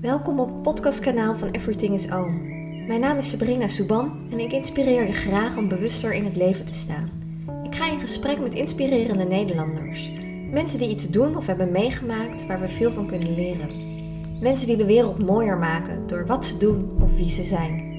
[0.00, 2.46] Welkom op het podcastkanaal van Everything is Oom.
[2.86, 6.66] Mijn naam is Sabrina Souban en ik inspireer je graag om bewuster in het leven
[6.66, 7.10] te staan.
[7.64, 10.10] Ik ga in gesprek met inspirerende Nederlanders.
[10.50, 13.70] Mensen die iets doen of hebben meegemaakt waar we veel van kunnen leren.
[14.40, 17.98] Mensen die de wereld mooier maken door wat ze doen of wie ze zijn.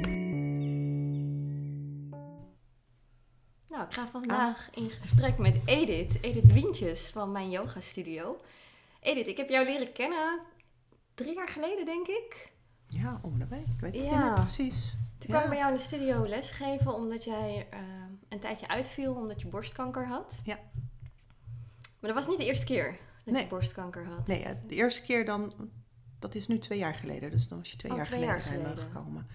[3.68, 8.38] Nou, ik ga vandaag in gesprek met Edith, Edith Wientjes van mijn yoga studio.
[9.02, 10.40] Edith, ik heb jou leren kennen
[11.24, 12.52] drie jaar geleden, denk ik.
[12.88, 13.66] Ja, om de week.
[13.68, 14.10] Ik weet het Ja.
[14.18, 14.92] niet meer precies.
[14.92, 15.26] Toen Ja.
[15.28, 17.80] kwam ik bij jou in de studio lesgeven omdat jij eh,
[18.30, 20.42] een tijdje uitviel omdat je borstkanker had.
[20.44, 20.60] Ja.
[22.00, 23.44] Maar dat was niet de eerste keer dat Nee.
[23.44, 24.28] je borstkanker had.
[24.28, 25.54] Nee, eh, de eerste keer dan,
[26.20, 27.32] dat is nu twee jaar geleden.
[27.32, 28.92] Dus dan was je twee Oh, jaar twee geleden jaar bij me geleden.
[28.94, 29.28] gekomen.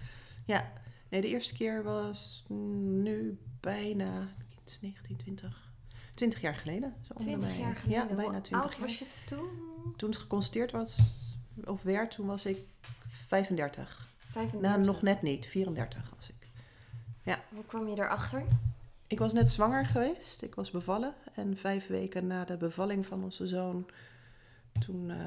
[0.45, 0.71] Ja,
[1.09, 4.11] nee, de eerste keer was nu bijna,
[4.59, 5.73] het is 19, 20,
[6.13, 6.95] 20 jaar geleden.
[7.01, 7.59] Zo om de 20 mij.
[7.59, 8.07] jaar geleden.
[8.07, 8.87] Ja, bijna Hoe 20 oud jaar.
[8.87, 9.49] was je toen?
[9.97, 10.97] Toen het geconstateerd was,
[11.63, 12.57] of werd, toen was ik
[13.07, 14.07] 35.
[14.31, 14.69] 35.
[14.69, 16.35] Nou, nog net niet, 34 was ik.
[17.49, 18.43] Hoe kwam je erachter?
[19.07, 20.41] Ik was net zwanger geweest.
[20.41, 21.13] Ik was bevallen.
[21.33, 23.85] En vijf weken na de bevalling van onze zoon,
[24.79, 25.17] toen eh,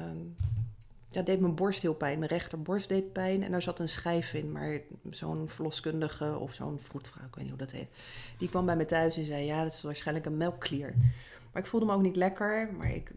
[1.09, 2.19] ja, deed mijn borst heel pijn.
[2.19, 4.51] Mijn rechterborst deed pijn en daar zat een schijf in.
[4.51, 7.89] Maar zo'n verloskundige of zo'n vroedvrouw, ik weet niet hoe dat heet,
[8.37, 10.93] die kwam bij me thuis en zei, ja, dat is waarschijnlijk een melkklier.
[11.51, 12.69] Maar ik voelde me ook niet lekker.
[12.77, 13.11] Maar ik,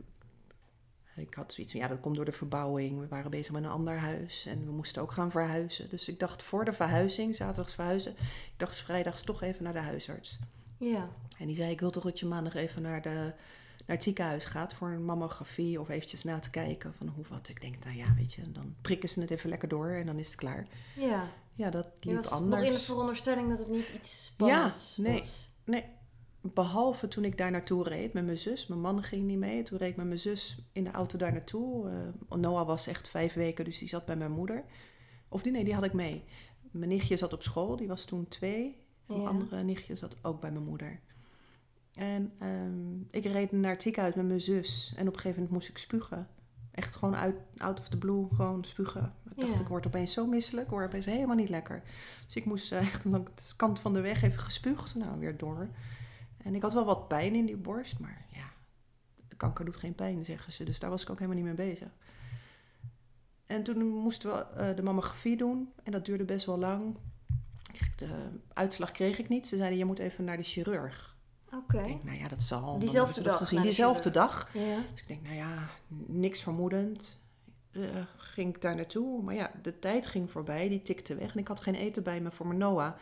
[1.16, 3.00] ik had zoiets van, ja, dat komt door de verbouwing.
[3.00, 5.88] We waren bezig met een ander huis en we moesten ook gaan verhuizen.
[5.90, 9.78] Dus ik dacht voor de verhuizing, zaterdags verhuizen, ik dacht vrijdags toch even naar de
[9.78, 10.38] huisarts.
[10.78, 11.08] Ja.
[11.38, 14.44] En die zei, ik wil toch dat je maandag even naar, de, naar het ziekenhuis
[14.44, 17.48] gaat voor een mammografie of eventjes na te kijken van hoe wat.
[17.48, 20.18] Ik denk, nou ja, weet je, dan prikken ze het even lekker door en dan
[20.18, 20.66] is het klaar.
[20.96, 21.28] Ja.
[21.54, 22.62] Ja, dat Je liep was anders.
[22.62, 25.18] nog in de veronderstelling dat het niet iets spannends nee.
[25.18, 25.50] was.
[25.64, 25.84] Nee,
[26.42, 28.66] behalve toen ik daar naartoe reed met mijn zus.
[28.66, 29.62] Mijn man ging niet mee.
[29.62, 31.88] Toen reed ik met mijn zus in de auto daar naartoe.
[32.28, 34.64] Eh, Noah was echt vijf weken, dus die zat bij mijn moeder.
[35.28, 36.24] Of die, nee, die had ik mee.
[36.70, 38.64] Mijn nichtje zat op school, die was toen twee.
[39.06, 39.28] En mijn Ja.
[39.28, 41.00] andere nichtje zat ook bij mijn moeder.
[41.94, 44.92] En ehm, ik reed naar het ziekenhuis met mijn zus.
[44.96, 46.28] En op een gegeven moment moest ik spugen.
[46.70, 49.14] Echt gewoon uit, out of the blue, gewoon spugen.
[49.30, 49.60] Ik dacht, Ja.
[49.60, 51.82] ik word opeens zo misselijk, ik word opeens helemaal niet lekker.
[52.26, 54.94] Dus ik moest eh, echt langs de kant van de weg even gespuugd.
[54.94, 55.68] Nou, weer door.
[56.42, 58.50] En ik had wel wat pijn in die borst, maar ja,
[59.36, 60.64] kanker doet geen pijn, zeggen ze.
[60.64, 61.88] Dus daar was ik ook helemaal niet mee bezig.
[63.46, 65.72] En toen moesten we eh, de mammografie doen.
[65.82, 66.96] En dat duurde best wel lang.
[67.96, 69.46] De uitslag kreeg ik niet.
[69.46, 71.16] Ze zeiden, je moet even naar de chirurg.
[71.54, 71.78] Oké.
[71.78, 72.78] Ik denk, nou ja, dat zal.
[72.78, 73.62] Diezelfde dag gezien.
[73.62, 74.48] Diezelfde dag.
[74.52, 74.78] Ja.
[74.90, 75.68] Dus ik denk, nou ja,
[76.06, 77.20] niks vermoedend.
[77.70, 77.82] Eh,
[78.16, 79.22] ging ik daar naartoe.
[79.22, 80.68] Maar ja, de tijd ging voorbij.
[80.68, 81.32] Die tikte weg.
[81.32, 82.92] En ik had geen eten bij me voor mijn Noah.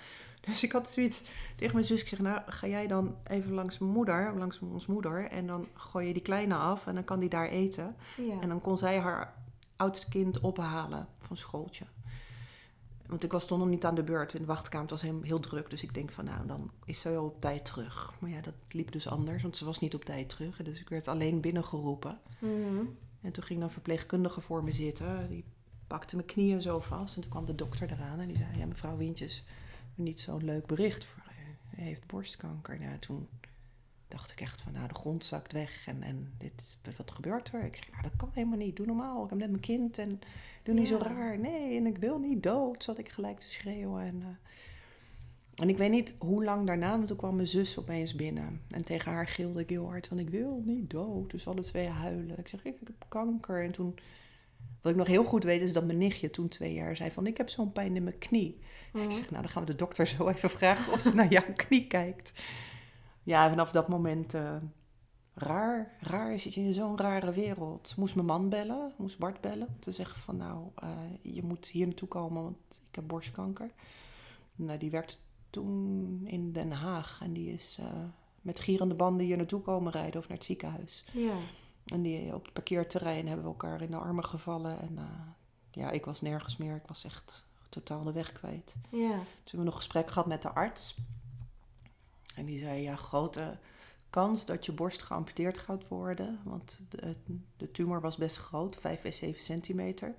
[0.41, 1.25] Dus ik had zoiets
[1.57, 2.01] tegen mijn zus.
[2.01, 5.25] Ik zeg, nou, ga jij dan even langs mijn moeder, langs ons moeder.
[5.25, 7.97] En dan gooi je die kleine af en dan kan die daar eten.
[8.17, 8.41] Ja.
[8.41, 9.35] En dan kon zij haar
[9.77, 11.85] oudste kind ophalen van schooltje.
[13.07, 14.35] Want ik was toen nog niet aan de beurt.
[14.35, 15.71] In de wachtkamer het was heel, heel druk.
[15.71, 18.15] Dus ik denk van, nou, dan is ze wel op tijd terug.
[18.19, 19.43] Maar ja, dat liep dus anders.
[19.43, 20.57] Want ze was niet op tijd terug.
[20.57, 22.19] Dus ik werd alleen binnengeroepen.
[22.39, 22.85] Mhm.
[23.21, 25.29] En toen ging een verpleegkundige voor me zitten.
[25.29, 25.45] Die
[25.87, 27.17] pakte mijn knieën zo vast.
[27.17, 28.21] En toen kwam de dokter eraan.
[28.21, 29.45] En die zei, ja, mevrouw Wintjes,
[29.95, 31.05] niet zo'n leuk bericht.
[31.05, 31.23] Voor,
[31.79, 32.81] u heeft borstkanker.
[32.81, 33.29] Nou, toen
[34.09, 35.87] dacht ik echt van, nou, de grond zakt weg.
[35.87, 37.65] En, en dit, wat gebeurt er?
[37.65, 38.77] Ik zeg, nou, dat kan helemaal niet.
[38.77, 39.25] Doe normaal.
[39.25, 39.99] Ik heb net mijn kind.
[39.99, 40.21] En
[40.63, 41.39] doe niet zo raar.
[41.39, 42.85] Nee, en ik wil niet dood.
[42.85, 44.03] Zat ik gelijk te schreeuwen.
[44.03, 48.15] En, eh, en ik weet niet hoe lang daarna, want toen kwam mijn zus opeens
[48.15, 48.61] binnen.
[48.71, 51.31] En tegen haar gilde ik heel hard van, ik wil niet dood.
[51.31, 52.39] Dus alle twee huilen.
[52.39, 53.65] Ik zeg, ik heb kanker.
[53.65, 53.95] En toen,
[54.81, 57.27] wat ik nog heel goed weet, is dat mijn nichtje toen twee jaar zei van,
[57.27, 58.59] ik heb zo'n pijn in mijn knie.
[58.93, 59.05] Mhm.
[59.05, 61.53] Ik zeg, nou, dan gaan we de dokter zo even vragen of ze naar jouw
[61.57, 62.43] knie kijkt.
[63.23, 64.57] Ja, vanaf dat moment, eh,
[65.35, 67.95] raar, raar zit je in zo'n rare wereld.
[67.97, 71.67] Moest mijn man bellen, moest Bart bellen, om te zeggen van, nou, eh, je moet
[71.67, 73.71] hier naartoe komen, want ik heb borstkanker.
[74.55, 75.15] Nou, die werkte
[75.51, 77.87] toen in Den Haag en die is eh,
[78.41, 81.05] met gierende banden hier naartoe komen rijden of naar het ziekenhuis.
[81.13, 81.37] Ja.
[81.85, 84.81] En die, op het parkeerterrein hebben we elkaar in de armen gevallen.
[84.81, 84.99] En
[85.71, 86.77] ja, ik was nergens meer.
[86.77, 88.75] Ik was echt totaal de weg kwijt.
[88.89, 89.09] Ja.
[89.09, 90.97] Toen hebben we nog gesprek gehad met de arts.
[92.35, 93.59] En die zei, ja, grote
[94.11, 96.41] kans dat je borst geamputeerd gaat worden.
[96.45, 97.17] Want de,
[97.57, 100.15] de tumor was best groot, 5 bij 7 centimeter.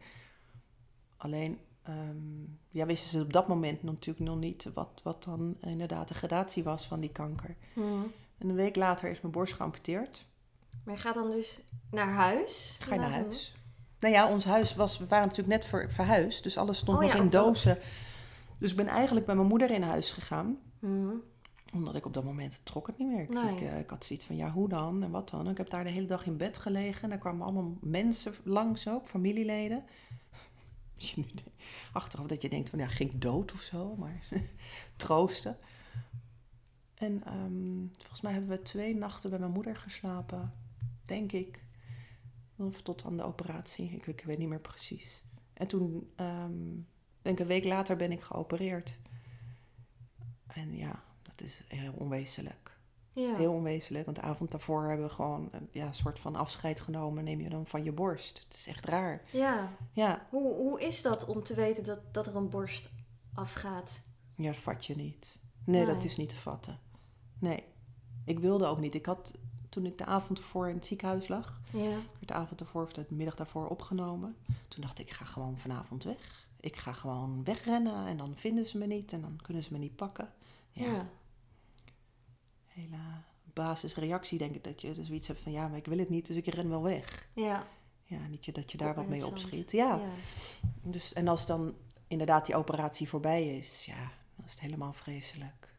[1.17, 6.07] Alleen, ehm, ja, wisten ze op dat moment natuurlijk nog niet wat, wat dan inderdaad
[6.07, 7.55] de gradatie was van die kanker.
[7.73, 8.03] Mhm.
[8.37, 10.25] En een week later is mijn borst geamputeerd.
[10.83, 11.61] Maar je gaat dan dus
[11.91, 12.77] naar huis?
[12.79, 13.55] Ga je naar huis?
[14.01, 17.03] Nou ja, ons huis was, we waren natuurlijk net ver, verhuisd, dus alles stond Oh
[17.03, 17.45] nog ja, in dat.
[17.45, 17.77] dozen.
[18.59, 20.57] Dus ik ben eigenlijk bij mijn moeder in huis gegaan.
[20.79, 21.13] Mhm.
[21.73, 23.21] Omdat ik op dat moment trok het niet meer.
[23.21, 23.55] Ik, Nee.
[23.55, 25.49] ik, eh, ik had zoiets van, ja, hoe dan en wat dan?
[25.49, 27.03] Ik heb daar de hele dag in bed gelegen.
[27.03, 29.83] En daar kwamen allemaal mensen langs ook, familieleden.
[30.97, 31.25] Je nu
[31.93, 34.23] achteraf dat je denkt van ja, ging ik dood of zo, maar
[34.95, 35.57] troosten.
[36.93, 40.53] En ehm, volgens mij hebben we twee nachten bij mijn moeder geslapen,
[41.03, 41.63] denk ik.
[42.55, 45.23] Of tot aan de operatie, ik, ik weet niet meer precies.
[45.53, 46.51] En toen, ehm,
[47.21, 48.99] denk een week later ben ik geopereerd.
[50.47, 52.79] En ja, dat is heel onwezenlijk.
[53.13, 53.35] Ja.
[53.35, 56.81] Heel onwezenlijk, want de avond daarvoor hebben we gewoon een ja, een soort van afscheid
[56.81, 57.23] genomen.
[57.23, 58.43] Neem je dan van je borst.
[58.43, 59.21] Het is echt raar.
[59.31, 59.77] ja.
[59.93, 62.89] Ja, Hoe, hoe is dat om te weten dat, dat er een borst
[63.33, 64.01] afgaat?
[64.35, 65.39] ja dat vat je niet.
[65.65, 66.79] Nee, dat is niet te vatten.
[67.39, 67.63] Nee,
[68.25, 68.95] ik wilde ook niet.
[68.95, 69.33] Ik had,
[69.71, 71.79] toen ik de avond ervoor in het ziekenhuis lag, Ja.
[71.89, 74.35] werd de avond ervoor of de middag daarvoor opgenomen.
[74.67, 76.47] Toen dacht ik, ik ga gewoon vanavond weg.
[76.59, 79.79] Ik ga gewoon wegrennen en dan vinden ze me niet en dan kunnen ze me
[79.79, 80.33] niet pakken.
[80.71, 81.09] Ja, Ja.
[82.65, 82.97] hele
[83.53, 86.27] basisreactie denk ik dat je dus zoiets hebt van ja, maar ik wil het niet,
[86.27, 87.29] dus ik ren wel weg.
[87.33, 87.67] Ja.
[88.03, 89.71] Ja, niet dat je daar wat mee opschiet.
[89.71, 89.99] Ja.
[90.81, 91.75] Dus, en als dan
[92.07, 95.69] inderdaad die operatie voorbij is, ja, dan is het helemaal vreselijk.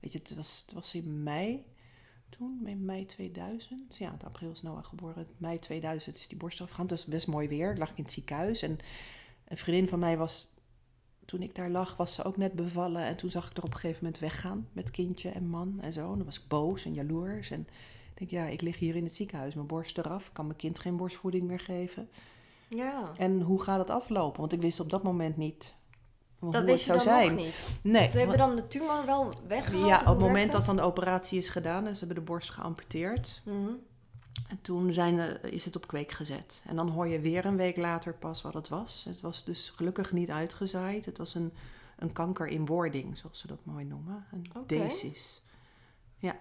[0.00, 1.64] Weet je, het was, het was in mei
[2.36, 3.96] toen, in mei 2000.
[3.96, 5.26] Ja, in april is Noah geboren.
[5.36, 6.86] Mei 2000 is die borst afgegaan.
[6.86, 7.70] Het was best mooi weer.
[7.70, 8.62] Ik lag in het ziekenhuis.
[8.62, 8.78] En
[9.48, 10.48] een vriendin van mij was,
[11.24, 13.04] toen ik daar lag, was ze ook net bevallen.
[13.04, 15.92] En toen zag ik er op een gegeven moment weggaan met kindje en man en
[15.92, 16.10] zo.
[16.10, 17.50] En dan was ik boos en jaloers.
[17.50, 20.32] En ik denk, ja, ik lig hier in het ziekenhuis, mijn borst eraf.
[20.32, 22.08] Kan mijn kind geen borstvoeding meer geven.
[22.68, 23.12] Ja.
[23.16, 24.40] En hoe gaat het aflopen?
[24.40, 25.74] Want ik wist op dat moment niet
[26.44, 27.34] hoe Dat het wist je zou dan zijn.
[27.34, 27.78] nog niet.
[27.82, 28.10] Nee.
[28.10, 29.86] Ze hebben dan de tumor wel weggehaald?
[29.86, 32.30] ja, op het hoe moment dat dan de operatie is gedaan en ze hebben de
[32.30, 33.42] borst geamputeerd.
[33.44, 33.70] Mhm.
[34.48, 36.64] En toen zijn, eh, is het op kweek gezet.
[36.66, 39.04] En dan hoor je weer een week later pas wat het was.
[39.08, 41.04] Het was dus gelukkig niet uitgezaaid.
[41.04, 41.52] Het was een,
[41.98, 44.24] een kanker in wording, zoals ze dat mooi noemen.
[44.32, 44.66] Een Oké.
[44.66, 45.42] desis.
[46.18, 46.36] Ja.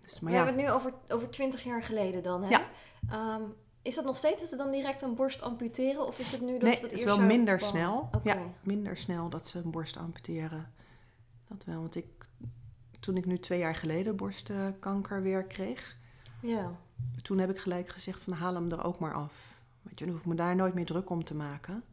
[0.00, 2.48] Dus, maar We ja, hebben het nu over, over 20 jaar geleden dan, hè?
[2.48, 2.68] Ja.
[3.10, 3.42] Ehm,
[3.86, 6.06] is dat nog steeds dat ze dan direct een borst amputeren?
[6.06, 8.10] Of is het nu dat nee, ze dat het is wel minder snel.
[8.22, 10.72] Ja, minder snel dat ze een borst amputeren.
[11.48, 12.06] Dat wel, want ik,
[13.00, 15.96] toen ik nu twee jaar geleden borstkanker weer kreeg,
[16.40, 16.78] Ja.
[17.22, 19.60] toen heb ik gelijk gezegd van haal hem er ook maar af.
[19.82, 21.84] Want je dan hoef ik me daar nooit meer druk om te maken.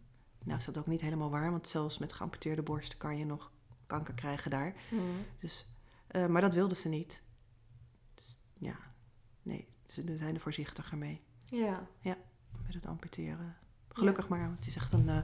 [0.43, 3.51] Nou is dat ook niet helemaal waar, want zelfs met geamputeerde borsten kan je nog
[3.85, 4.75] kanker krijgen daar.
[4.91, 5.01] Mhm.
[5.39, 5.67] Dus,
[6.07, 7.21] eh, maar dat wilden ze niet.
[8.15, 8.75] Dus, ja,
[9.41, 11.21] nee, ze zijn er voorzichtiger mee
[11.57, 11.87] Ja.
[12.65, 13.55] met het amputeren.
[13.87, 15.17] Gelukkig maar, want het is echt een eh,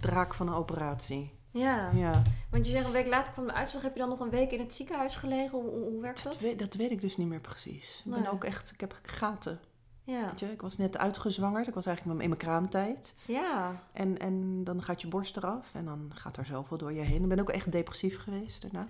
[0.00, 1.32] draak van een operatie.
[1.50, 1.90] Ja.
[1.90, 3.82] Ja, Want je zegt een week later kwam de uitslag.
[3.82, 5.58] Heb je dan nog een week in het ziekenhuis gelegen?
[5.58, 6.42] Hoe, hoe, werkt dat, dat?
[6.42, 8.02] weet, dat weet ik dus niet meer precies.
[8.04, 9.60] Ik ben ook echt, ik heb gaten.
[10.04, 10.28] Ja.
[10.28, 13.14] Weet je, ik was net uitgezwangerd, ik was eigenlijk in mijn kraamtijd.
[13.26, 13.82] Ja.
[13.92, 17.22] En, en dan gaat je borst eraf en dan gaat er zoveel door je heen.
[17.22, 18.88] Ik ben ook echt depressief geweest daarna.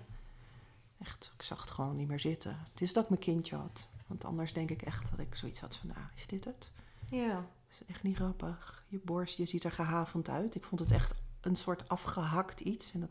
[0.99, 2.57] Echt, ik zag het gewoon niet meer zitten.
[2.71, 3.87] Het is dat ik mijn kindje had.
[4.07, 6.71] Want anders denk ik echt dat ik zoiets had van, ah, is dit het?
[7.09, 7.33] Ja.
[7.35, 8.85] Dat is echt niet grappig.
[8.87, 10.55] Je borst, je ziet er gehavend uit.
[10.55, 12.93] Ik vond het echt een soort afgehakt iets.
[12.93, 13.09] En dat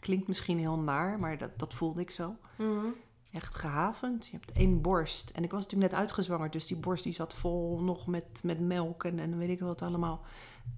[0.00, 2.36] klinkt misschien heel naar, maar dat, dat voelde ik zo.
[2.56, 2.86] Mhm.
[3.32, 4.26] Echt gehavend.
[4.26, 5.30] Je hebt één borst.
[5.30, 8.60] En ik was natuurlijk net uitgezwangerd, dus die borst die zat vol nog met, met
[8.60, 10.24] melk en, en weet ik wat allemaal.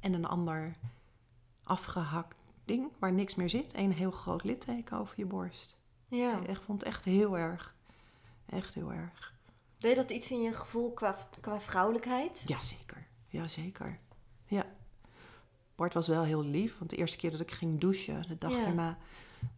[0.01, 0.77] En een ander
[1.63, 3.75] afgehakt ding waar niks meer zit.
[3.75, 5.79] Eén heel groot litteken over je borst.
[6.09, 6.41] Ja.
[6.47, 7.75] Ik vond het echt heel erg.
[8.47, 9.35] Echt heel erg.
[9.79, 12.43] Deed dat iets in je gevoel qua, qua vrouwelijkheid?
[12.47, 13.07] Jazeker.
[13.29, 13.99] Jazeker.
[14.47, 14.67] Ja.
[15.75, 18.51] Bart was wel heel lief, want de eerste keer dat ik ging douchen, de dag
[18.51, 18.63] Ja.
[18.63, 18.99] daarna,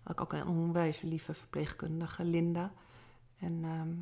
[0.02, 2.72] had ik ook een onwijs lieve verpleegkundige, Linda.
[3.38, 3.94] En ehm,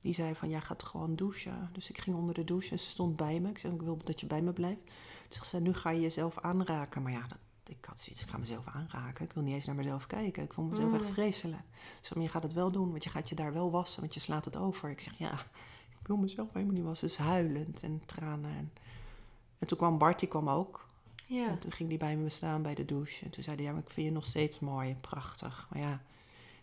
[0.00, 1.68] die zei van, jij gaat gewoon douchen.
[1.72, 3.48] Dus ik ging onder de douche en ze stond bij me.
[3.48, 4.80] Ik zei, ik wil dat je bij me blijft.
[4.84, 4.92] Toen
[5.28, 7.02] zegt ze, nu ga je jezelf aanraken.
[7.02, 9.24] Maar ja, dat, ik had zoiets, ik ga mezelf aanraken.
[9.24, 10.42] Ik wil niet eens naar mezelf kijken.
[10.42, 10.94] Ik vond mezelf Mm.
[10.94, 11.62] echt vreselijk.
[12.14, 14.20] Maar je gaat het wel doen, want je gaat je daar wel wassen, want je
[14.20, 14.90] slaat het over.
[14.90, 15.32] Ik zeg, ja,
[16.00, 17.08] ik wil mezelf helemaal niet wassen.
[17.08, 18.50] Dus huilend en tranen.
[18.50, 18.72] En,
[19.58, 20.86] en toen kwam Bart, die kwam ook.
[21.26, 21.48] Ja.
[21.48, 23.24] En toen ging hij bij me staan bij de douche.
[23.24, 25.66] En toen zei hij, ja, maar ik vind je nog steeds mooi en prachtig.
[25.70, 26.02] Maar ja,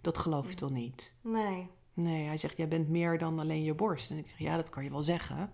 [0.02, 1.14] dat geloof je toch niet?
[1.22, 1.68] Nee.
[1.94, 4.12] Nee, hij zegt, jij bent meer dan alleen je borst.
[4.12, 5.52] En ik zeg, ja, dat kan je wel zeggen.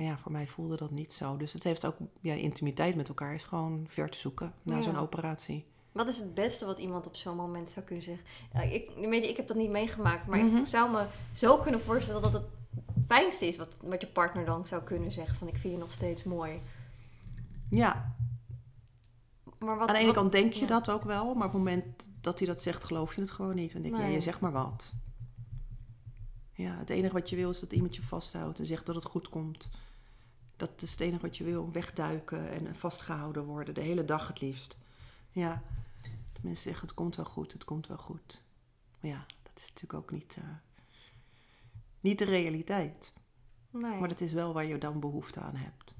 [0.00, 1.36] Maar ja, voor mij voelde dat niet zo.
[1.36, 4.82] Dus het heeft ook, ja, intimiteit met elkaar is gewoon ver te zoeken na Ja.
[4.82, 5.64] zo'n operatie.
[5.92, 8.24] Wat is het beste wat iemand op zo'n moment zou kunnen zeggen?
[8.72, 8.90] Ik,
[9.24, 10.56] ik heb dat niet meegemaakt, maar Mhm.
[10.56, 12.42] ik zou me zo kunnen voorstellen dat het
[13.06, 15.36] fijnste is wat, wat je partner dan zou kunnen zeggen.
[15.36, 16.60] Van ik vind je nog steeds mooi.
[17.70, 18.14] Ja,
[19.58, 20.66] Maar wat, aan de ene kant denk je ja.
[20.66, 21.24] dat ook wel.
[21.24, 23.72] Maar op het moment dat hij dat zegt, geloof je het gewoon niet.
[23.72, 24.92] Dan denk je, ja, je zegt maar wat.
[26.52, 29.04] Ja, het enige wat je wil is dat iemand je vasthoudt en zegt dat het
[29.04, 29.68] goed komt.
[30.60, 31.72] Dat is het enige wat je wil.
[31.72, 33.74] Wegduiken en vastgehouden worden.
[33.74, 34.78] De hele dag het liefst.
[35.30, 35.62] Ja,
[36.32, 38.40] de mensen zeggen het komt wel goed, het komt wel goed.
[39.00, 40.48] Maar ja, dat is natuurlijk ook niet, eh,
[42.00, 43.12] niet de realiteit.
[43.70, 43.98] Nee.
[43.98, 45.94] Maar dat is wel waar je dan behoefte aan hebt.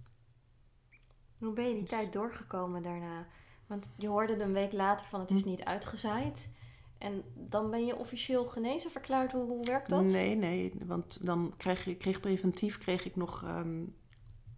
[1.38, 3.26] Hoe ben je die Dus- tijd doorgekomen daarna?
[3.66, 5.48] Want je hoorde een week later van het is Hm.
[5.48, 6.50] niet uitgezaaid.
[6.98, 9.32] En dan ben je officieel genezen verklaard.
[9.32, 10.04] Hoe, hoe werkt dat?
[10.04, 13.82] Nee, nee, want dan kreeg ik kreeg preventief kreeg ik nog, ehm,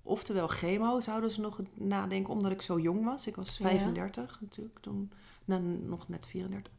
[0.02, 3.26] oftewel chemo zouden ze nog nadenken, omdat ik zo jong was.
[3.26, 3.68] Ik was Ja.
[3.68, 5.12] 35 natuurlijk toen,
[5.44, 6.73] nou, nog net 34.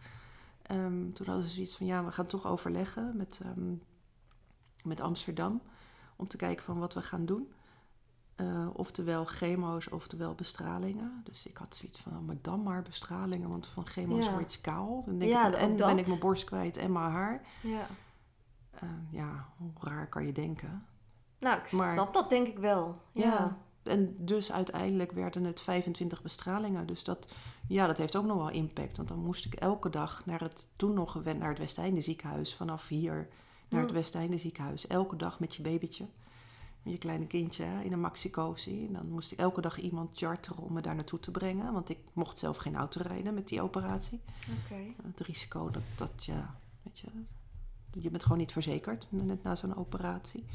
[0.62, 3.74] Ehm, toen hadden ze zoiets van, ja, we gaan toch overleggen met, ehm,
[4.84, 5.62] met Amsterdam
[6.16, 7.52] om te kijken van wat we gaan doen.
[8.36, 11.22] Eh, oftewel chemo's, oftewel bestralingen.
[11.24, 14.32] Dus ik had zoiets van, oh, maar dan maar bestralingen, want van chemo's Ja.
[14.34, 15.04] word je kaal.
[15.06, 15.88] Dan denk Ja, ik, ook en dat.
[15.88, 17.42] ben ik mijn borst kwijt en mijn haar.
[17.64, 17.88] Ja.
[18.72, 20.86] Eh, ja, hoe raar kan je denken.
[21.44, 22.98] Nou, ik Maar- snap dat denk ik wel.
[23.12, 23.24] Ja.
[23.24, 23.58] Ja.
[23.84, 26.86] En dus uiteindelijk werden het 25 bestralingen.
[26.88, 27.28] Dus dat,
[27.68, 28.98] ja, dat heeft ook nog wel impact.
[28.98, 32.56] Want dan moest ik elke dag naar het, toen nog gewend, naar het Westeinde ziekenhuis.
[32.56, 33.28] Vanaf hier
[33.70, 33.96] naar het Hm.
[33.96, 34.88] Westeinde ziekenhuis.
[34.88, 36.06] Elke dag met je babytje.
[36.82, 38.86] Met je kleine kindje in een maxicosi.
[38.88, 41.74] En dan moest ik elke dag iemand charteren om me daar naartoe te brengen.
[41.74, 44.22] Want ik mocht zelf geen auto rijden met die operatie.
[44.64, 44.82] Oké.
[45.08, 47.08] Het risico dat, dat ja, weet je,
[48.02, 50.46] je bent gewoon niet verzekerd net na zo'n operatie.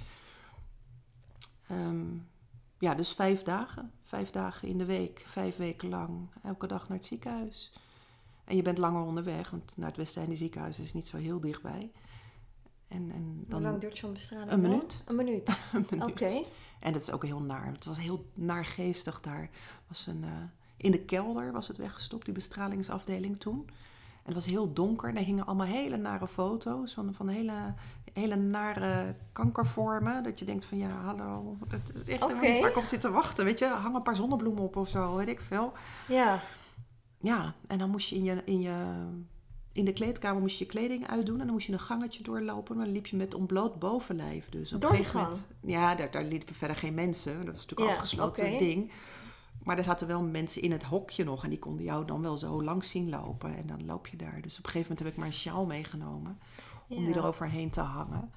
[1.68, 2.06] Ehm,
[2.78, 3.92] ja, dus vijf dagen.
[4.04, 7.72] Vijf dagen in de week, vijf weken lang, elke dag naar het ziekenhuis.
[8.44, 11.90] En je bent langer onderweg, want naar het Westeinde ziekenhuis is niet zo heel dichtbij.
[12.88, 14.50] En, en Hoe dan lang duurt zo'n bestraling?
[14.50, 15.02] Een minuut.
[15.06, 15.48] Een minuut.
[15.72, 16.10] een minuut.
[16.10, 16.42] Oké.
[16.80, 17.66] En dat is ook heel naar.
[17.72, 19.50] Het was heel naargeestig daar.
[19.86, 20.30] Was een, eh,
[20.76, 23.68] in de kelder was het weggestopt, die bestralingsafdeling toen.
[24.28, 25.08] En het was heel donker.
[25.08, 27.74] En er hingen allemaal hele nare foto's van, van hele,
[28.12, 30.22] hele nare kankervormen.
[30.22, 33.10] Dat je denkt van ja, hallo, dat is echt niet waar ik op zit te
[33.10, 33.44] wachten.
[33.44, 35.72] Weet je, hang een paar zonnebloemen op of zo, weet ik veel.
[36.08, 36.40] Ja.
[37.20, 38.74] Ja, en dan moest je in je, in je
[39.72, 42.76] in de kleedkamer moest je je kleding uitdoen en dan moest je een gangetje doorlopen.
[42.76, 44.48] Maar dan liep je met ontbloot bovenlijf.
[44.48, 45.46] Dus op Door een die gegeven moment.
[45.60, 47.36] Ja, daar, daar liepen verder geen mensen.
[47.44, 48.90] Dat was natuurlijk Ja, een afgesloten ding.
[49.68, 52.38] Maar er zaten wel mensen in het hokje nog en die konden jou dan wel
[52.38, 53.56] zo langs zien lopen.
[53.56, 54.40] En dan loop je daar.
[54.40, 56.38] Dus op een gegeven moment heb ik maar een sjaal meegenomen
[56.88, 58.32] om die eroverheen te hangen.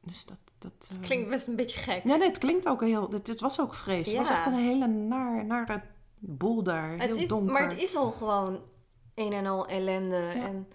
[0.00, 0.38] Dus dat.
[0.58, 2.04] dat eh, Klinkt best een beetje gek.
[2.04, 3.10] Ja, nee, het klinkt ook heel.
[3.10, 4.18] Het, het was ook vreselijk.
[4.18, 5.82] Het was echt een hele naar, nare
[6.20, 6.90] boel daar.
[6.90, 7.52] Het heel is, donker.
[7.52, 8.60] maar het is al gewoon
[9.14, 10.16] een en al ellende.
[10.16, 10.46] Ja.
[10.46, 10.68] En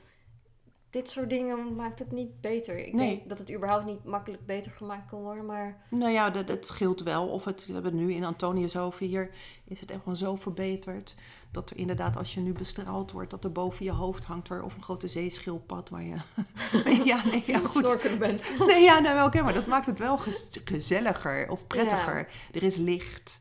[0.97, 2.85] dit soort dingen maakt het niet beter.
[2.85, 3.07] Ik Nee.
[3.17, 5.45] denk dat het überhaupt niet makkelijk beter gemaakt kan worden.
[5.45, 7.27] Maar Nou ja, dat, het scheelt wel.
[7.27, 9.29] Of het, we hebben nu in Antonius over hier,
[9.67, 11.15] is het echt gewoon zo verbeterd.
[11.51, 14.63] Dat er inderdaad, als je nu bestraald wordt, dat er boven je hoofd hangt er
[14.63, 16.15] of een grote zeeschildpad waar je.
[17.11, 18.17] ja, nee, ja, goed.
[18.19, 18.41] bent.
[18.67, 22.27] Nee, ja, nou, oké, maar dat maakt het wel gez- gezelliger of prettiger.
[22.53, 23.39] Er is licht.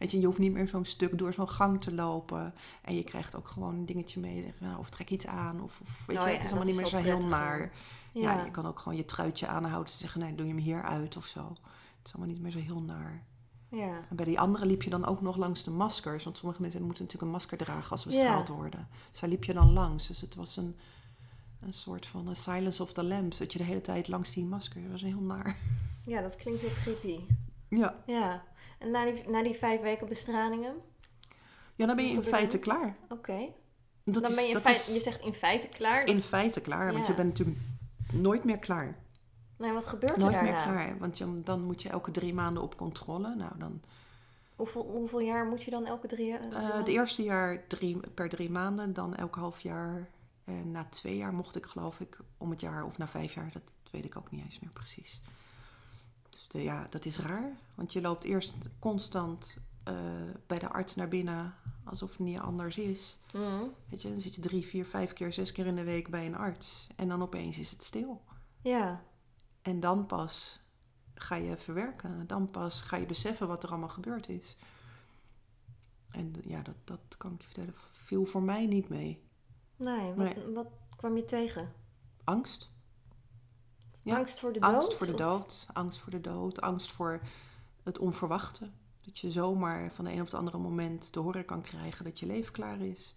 [0.00, 2.54] Weet je, je hoeft niet meer zo'n stuk door zo'n gang te lopen.
[2.82, 4.42] En je krijgt ook gewoon een dingetje mee.
[4.42, 5.60] Zeg, nou, of trek iets aan.
[5.62, 7.72] Of, of weet Nou je, ja, het is allemaal niet meer zo heel naar.
[8.12, 8.34] Ja.
[8.36, 8.44] Ja.
[8.44, 9.92] je kan ook gewoon je truitje aanhouden.
[9.92, 11.40] Ze zeggen, nee, doe je hem hier uit of zo.
[11.98, 13.22] Het is allemaal niet meer zo heel naar.
[13.68, 14.06] ja.
[14.10, 16.24] En bij die andere liep je dan ook nog langs de maskers.
[16.24, 18.16] Want sommige mensen moeten natuurlijk een masker dragen als ze Ja.
[18.16, 18.88] bestraald worden.
[19.10, 20.06] Dus daar liep je dan langs.
[20.06, 20.76] Dus het was een,
[21.60, 23.38] een soort van een silence of the lambs.
[23.38, 24.82] Dat je de hele tijd langs die masker.
[24.82, 25.56] Dat was heel naar.
[26.04, 27.20] ja, dat klinkt heel creepy.
[27.68, 28.02] Ja.
[28.06, 28.42] Ja.
[28.80, 30.74] En na die, na die vijf weken bestralingen,
[31.74, 32.96] Ja, dan ben je in feite klaar.
[33.08, 33.38] oké.
[34.04, 36.06] Dat Dan is, ben je, dat feite, is je zegt in feite klaar.
[36.06, 36.92] in feite klaar.
[36.92, 37.58] Want je bent natuurlijk
[38.12, 38.98] nooit meer klaar.
[39.56, 40.62] Nee, wat gebeurt er Nooit meer daarna?
[40.72, 40.98] klaar.
[40.98, 43.34] Want je, dan moet je elke drie maanden op controle.
[43.34, 43.82] Nou, dan
[44.56, 46.76] Hoeveel, hoeveel jaar moet je dan elke drie, drie Uh, maanden?
[46.76, 50.08] het eerste jaar drie, per drie maanden, dan elk half jaar.
[50.44, 53.50] En na twee jaar mocht ik geloof ik om het jaar, of na vijf jaar,
[53.52, 55.20] dat weet ik ook niet eens meer precies.
[56.50, 57.56] De, ja, dat is raar.
[57.74, 59.94] Want je loopt eerst constant eh,
[60.46, 61.54] bij de arts naar binnen,
[61.84, 63.18] alsof het niet anders is.
[63.32, 63.64] Mhm.
[63.88, 66.26] Weet je, dan zit je drie, vier, vijf keer, zes keer in de week bij
[66.26, 66.88] een arts.
[66.96, 68.22] En dan opeens is het stil.
[68.62, 69.02] Ja.
[69.62, 70.58] En dan pas
[71.14, 72.26] ga je verwerken.
[72.26, 74.56] Dan pas ga je beseffen wat er allemaal gebeurd is.
[76.10, 79.22] En ja, dat, dat kan ik je vertellen, viel voor mij niet mee.
[79.76, 80.52] Nee, wat, Nee.
[80.54, 80.66] wat
[80.96, 81.72] kwam je tegen?
[82.24, 82.70] Angst.
[84.02, 84.72] Ja, Angst voor de dood?
[84.74, 85.66] Angst voor de Of- dood.
[85.72, 86.60] Angst voor de dood.
[86.60, 87.20] Angst voor
[87.82, 88.68] het onverwachte.
[89.04, 92.18] Dat je zomaar van de een op het andere moment te horen kan krijgen dat
[92.18, 93.14] je leven klaar is.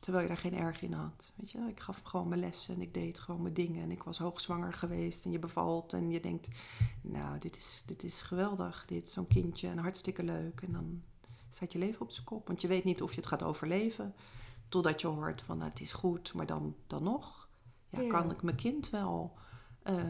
[0.00, 1.32] Terwijl je daar geen erg in had.
[1.34, 3.82] Weet je, ik gaf gewoon mijn lessen en ik deed gewoon mijn dingen.
[3.82, 5.92] En ik was hoogzwanger geweest en je bevalt.
[5.92, 6.48] En je denkt,
[7.00, 8.84] nou, dit is, dit is geweldig.
[8.86, 10.60] Dit is zo'n kindje en hartstikke leuk.
[10.62, 11.02] En dan
[11.48, 12.46] staat je leven op zijn kop.
[12.46, 14.14] Want je weet niet of je het gaat overleven.
[14.68, 17.45] Totdat je hoort van, nou, het is goed, maar dan, dan nog.
[17.90, 18.08] Ja, Ja.
[18.10, 19.32] kan ik mijn kind wel...
[19.82, 20.02] eh,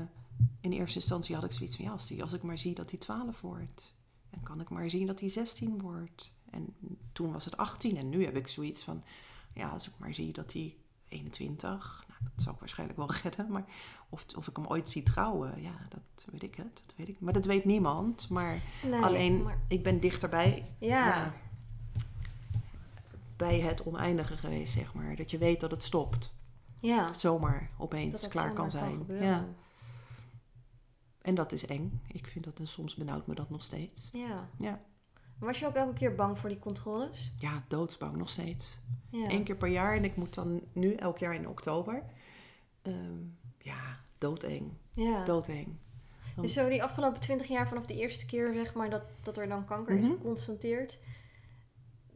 [0.60, 2.90] in eerste instantie had ik zoiets van, ja, als, die, als ik maar zie dat
[2.90, 3.94] hij 12 wordt.
[4.30, 6.32] En kan ik maar zien dat hij 16 wordt.
[6.50, 6.74] En
[7.12, 9.02] toen was het 18 en nu heb ik zoiets van,
[9.54, 10.76] ja, als ik maar zie dat hij
[11.08, 13.64] 21, nou, dat zou ik waarschijnlijk wel redden, maar
[14.08, 16.80] of, of ik hem ooit zie trouwen, ja, dat weet ik het.
[16.86, 17.20] Dat weet ik.
[17.20, 18.28] Maar dat weet niemand.
[18.28, 21.34] Maar Nee, alleen, maar- ik ben dichterbij ja.
[23.36, 25.16] bij het oneindige geweest, zeg maar.
[25.16, 26.34] Dat je weet dat het stopt.
[26.80, 27.12] Ja.
[27.14, 29.04] Zomaar opeens klaar zomaar kan zijn.
[29.08, 29.46] ja.
[31.22, 32.00] En dat is eng.
[32.12, 34.10] Ik vind dat en soms benauwt me dat nog steeds.
[34.12, 34.48] Ja.
[34.58, 34.80] Ja.
[35.38, 37.32] Was je ook elke keer bang voor die controles?
[37.38, 38.78] Ja, doodsbang nog steeds.
[39.10, 39.30] Ja.
[39.30, 42.02] Eén keer per jaar en ik moet dan nu elk jaar in oktober.
[42.82, 43.18] Ehm,
[43.58, 44.72] ja, doodeng.
[44.92, 45.24] ja.
[45.24, 45.66] Doodeng.
[46.34, 49.38] Dan- Dus zo die afgelopen twintig jaar vanaf de eerste keer zeg maar dat, dat
[49.38, 50.12] er dan kanker is Mhm.
[50.16, 50.98] geconstateerd.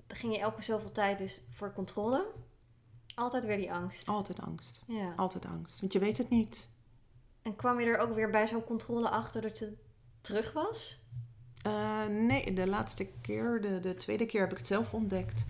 [0.06, 2.26] Dan ging je elke zoveel tijd dus voor controle.
[3.20, 4.08] Altijd weer die angst.
[4.08, 4.82] Altijd angst.
[4.86, 5.12] Ja.
[5.16, 5.80] Altijd angst.
[5.80, 6.68] Want je weet het niet.
[7.42, 9.76] En kwam je er ook weer bij zo'n controle achter dat je
[10.20, 11.04] terug was?
[11.62, 15.44] Eh, nee, de laatste keer, de, de tweede keer heb ik het zelf ontdekt.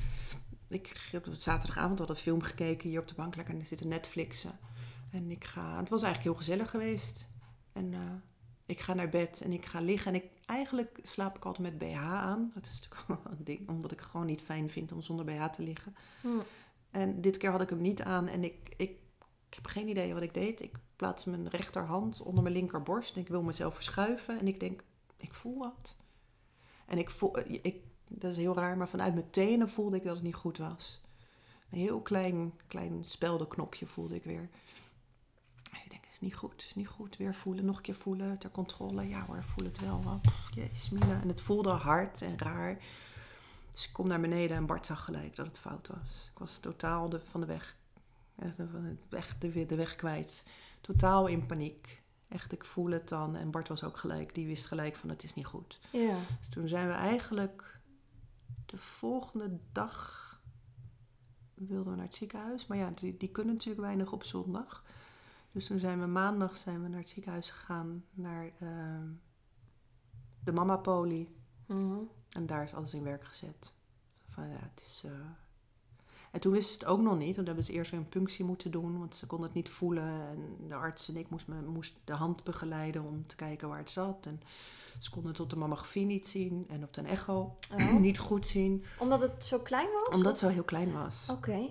[0.68, 3.88] Ik heb op zaterdagavond al dat film gekeken hier op de bank lekker en zitten
[3.88, 4.58] Netflixen.
[5.10, 7.28] En ik ga, het was eigenlijk heel gezellig geweest.
[7.72, 8.00] En eh,
[8.66, 10.14] ik ga naar bed en ik ga liggen.
[10.14, 12.50] En ik, eigenlijk slaap ik altijd met BH aan.
[12.54, 15.24] Dat is natuurlijk wel een ding, omdat ik het gewoon niet fijn vind om zonder
[15.24, 15.96] BH te liggen.
[16.20, 16.28] Hm.
[16.90, 18.90] En dit keer had ik hem niet aan en ik, ik,
[19.48, 20.62] ik heb geen idee wat ik deed.
[20.62, 24.38] Ik plaats mijn rechterhand onder mijn linkerborst en ik wil mezelf verschuiven.
[24.38, 24.82] En ik denk,
[25.16, 25.96] ik voel wat.
[26.86, 27.76] En ik voel, ik,
[28.10, 31.00] dat is heel raar, maar vanuit mijn tenen voelde ik dat het niet goed was.
[31.70, 34.48] Een heel klein, klein speldenknopje voelde ik weer.
[35.72, 37.16] En ik denk, het is niet goed, het is niet goed.
[37.16, 39.08] Weer voelen, nog een keer voelen, ter controle.
[39.08, 40.20] Ja hoor, voel het wel.
[40.54, 41.20] Jezus, Mina.
[41.20, 42.78] En het voelde hard en raar.
[43.70, 46.30] Dus ik kom naar beneden en Bart zag gelijk dat het fout was.
[46.32, 47.76] Ik was totaal de, van de weg,
[49.08, 50.48] weg de, de weg kwijt.
[50.80, 52.02] Totaal in paniek.
[52.28, 53.36] Echt, ik voel het dan.
[53.36, 55.80] En Bart was ook gelijk, die wist gelijk van het is niet goed.
[55.92, 56.18] Ja.
[56.38, 57.80] Dus toen zijn we eigenlijk
[58.66, 60.18] de volgende dag
[61.54, 62.66] wilden we naar het ziekenhuis.
[62.66, 64.84] Maar ja, die, die kunnen natuurlijk weinig op zondag.
[65.52, 69.08] Dus toen zijn we maandag zijn we naar het ziekenhuis gegaan, naar ehm,
[70.44, 71.39] de mama poli.
[71.74, 71.98] Mhm.
[72.30, 73.74] En daar is alles in werk gezet.
[74.28, 75.10] Van, ja, het is, eh,
[76.30, 78.44] En toen wisten ze het ook nog niet, want hebben ze eerst weer een punctie
[78.44, 80.28] moeten doen, want ze konden het niet voelen.
[80.28, 83.78] En de arts en ik moest, me, moest de hand begeleiden om te kijken waar
[83.78, 84.26] het zat.
[84.26, 84.40] En
[84.98, 87.92] ze konden het op de mammografie niet zien en op de echo Oh.
[88.00, 90.14] niet goed zien, Omdat het zo klein was?
[90.14, 91.28] omdat het zo heel klein was.
[91.30, 91.68] Oké.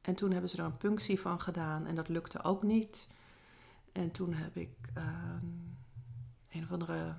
[0.00, 3.08] En toen hebben ze er een punctie van gedaan en dat lukte ook niet.
[3.92, 5.44] En toen heb ik ehm,
[6.50, 7.14] een of andere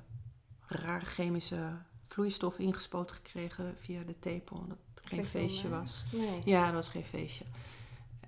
[0.76, 1.58] rare chemische
[2.06, 4.58] vloeistof ingespoten gekregen via de tepel.
[4.68, 6.06] Dat het geen Klinkt feestje was.
[6.12, 6.42] Nee.
[6.46, 7.46] Ja, dat was geen feestje.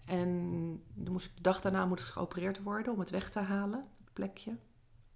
[0.06, 0.28] En
[1.04, 3.86] toen moest ik, de dag daarna moest ik geopereerd worden om het weg te halen,
[3.98, 4.56] het plekje.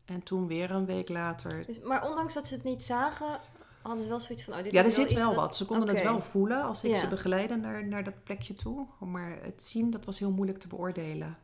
[0.05, 1.65] En toen weer een week later.
[1.65, 3.39] Dus, maar ondanks dat ze het niet zagen,
[3.81, 4.53] hadden ze wel zoiets van...
[4.57, 5.55] Oh, dit Ja, er zit wel wat.
[5.55, 6.99] Ze konden het wel voelen als ik Ja.
[6.99, 8.87] ze begeleidde naar, naar dat plekje toe.
[8.99, 11.37] Maar het zien, dat was heel moeilijk te beoordelen.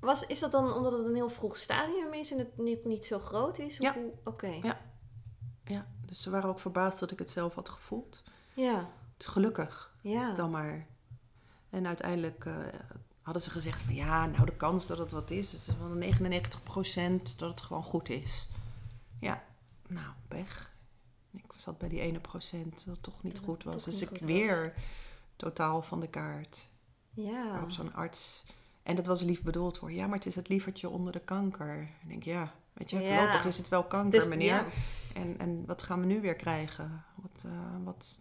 [0.00, 3.06] Was, is dat dan omdat het een heel vroeg stadium is en het niet, niet
[3.06, 3.78] zo groot is?
[3.78, 3.96] Of Ja.
[4.24, 4.58] Oké.
[4.62, 4.80] Ja.
[5.64, 8.22] Ja, dus ze waren ook verbaasd dat ik het zelf had gevoeld.
[8.54, 8.88] Ja.
[9.16, 10.34] Dus gelukkig Ja.
[10.34, 10.86] dan maar.
[11.70, 12.54] En uiteindelijk eh,
[13.22, 15.96] hadden ze gezegd van ja, nou de kans dat het wat is, het is wel
[15.96, 18.48] 99% dat het gewoon goed is.
[19.20, 19.42] Ja,
[19.88, 20.72] nou, pech.
[21.30, 23.84] Ik zat bij die ene procent dat het toch niet Dat goed was.
[23.84, 24.20] Dus ik was.
[24.20, 24.74] weer
[25.36, 26.68] totaal van de kaart.
[27.10, 27.50] Ja.
[27.50, 28.42] Waarop zo'n arts...
[28.82, 29.92] En dat was lief bedoeld voor.
[29.92, 31.82] Ja, maar het is het lievertje onder de kanker.
[31.82, 34.64] Ik denk, ja, weet je, voorlopig is het wel kanker, Dus, meneer.
[35.14, 37.04] En, en wat gaan we nu weer krijgen?
[37.14, 38.20] Wat, eh, wat,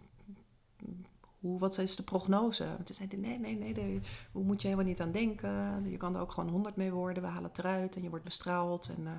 [1.39, 2.63] hoe, wat is de prognose?
[2.63, 5.89] En toen zei hij, nee, nee, nee, hoe moet je helemaal niet aan denken.
[5.89, 7.23] Je kan er ook gewoon 100 mee worden.
[7.23, 8.89] We halen het eruit en je wordt bestraald.
[8.97, 9.13] En, eh,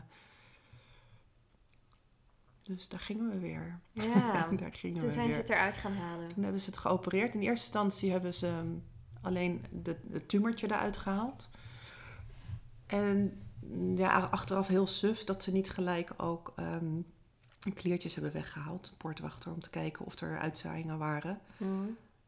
[2.63, 3.81] dus daar gingen we weer.
[3.93, 4.49] Ja.
[4.57, 5.35] daar gingen Toen we zijn weer.
[5.35, 6.29] ze het eruit gaan halen.
[6.29, 7.35] Toen hebben ze het geopereerd.
[7.35, 8.75] In eerste instantie hebben ze ehm,
[9.21, 11.49] alleen de, het tumortje eruit gehaald.
[12.87, 13.43] En
[13.97, 17.01] ja, achteraf heel suf dat ze niet gelijk ook ehm,
[17.75, 18.89] kliertjes hebben weggehaald.
[18.91, 21.41] Een poortwachter om te kijken of er uitzaaiingen waren.
[21.57, 21.71] Mhm.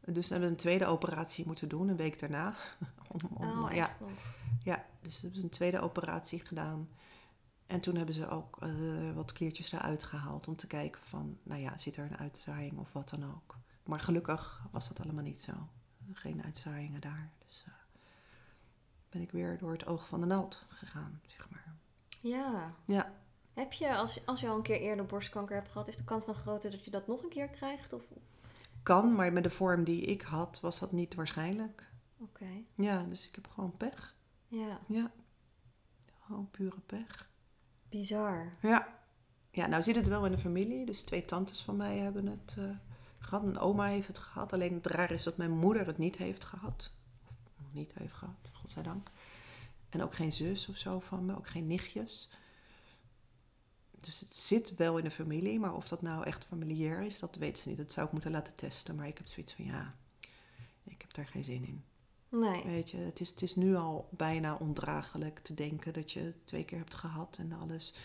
[0.05, 2.53] Dus hebben we een tweede operatie moeten doen, een week daarna.
[3.11, 4.09] om, om- Oh, ja, nog.
[4.63, 6.89] ja, dus hebben ze een tweede operatie gedaan.
[7.65, 8.71] En toen hebben ze ook eh,
[9.15, 12.93] wat kliertjes eruit gehaald om te kijken van, nou ja, zit er een uitzaaiing of
[12.93, 13.57] wat dan ook.
[13.83, 15.53] Maar gelukkig was dat allemaal niet zo.
[16.13, 17.31] Geen uitzaaiingen daar.
[17.45, 17.73] Dus eh,
[19.13, 21.75] ben ik weer door het oog van de naald gegaan, zeg maar.
[22.21, 22.73] Ja.
[22.85, 23.13] Ja.
[23.53, 26.25] Heb je, als, als je al een keer eerder borstkanker hebt gehad, is de kans
[26.25, 27.93] dan groter dat je dat nog een keer krijgt?
[27.93, 28.03] Of...
[28.83, 31.91] Kan, maar met de vorm die ik had, was dat niet waarschijnlijk.
[32.17, 32.49] Oké.
[32.75, 34.15] Ja, dus ik heb gewoon pech.
[34.47, 34.79] Ja.
[34.87, 35.11] Ja.
[36.25, 37.29] Gewoon pure pech.
[37.89, 38.53] Bizar.
[38.61, 39.01] Ja.
[39.51, 40.85] Ja, nou zit het wel in de familie.
[40.85, 42.63] Dus twee tantes van mij hebben het eh,
[43.19, 43.43] gehad.
[43.43, 44.53] Een oma heeft het gehad.
[44.53, 46.93] Alleen het raar is dat mijn moeder het niet heeft gehad.
[47.73, 49.09] Nog niet heeft gehad, godzijdank.
[49.89, 51.37] En ook geen zus of zo van me.
[51.37, 52.29] Ook geen nichtjes.
[53.99, 57.35] Dus het zit wel in de familie, maar of dat nou echt familiair is, dat
[57.35, 57.77] weet ze niet.
[57.77, 58.95] Dat zou ik moeten laten testen.
[58.95, 59.95] Maar ik heb zoiets van ja,
[60.83, 61.83] ik heb daar geen zin in.
[62.29, 62.63] Nee.
[62.63, 66.45] Weet je, het is, het is nu al bijna ondraaglijk te denken dat je het
[66.47, 67.95] twee keer hebt gehad en alles.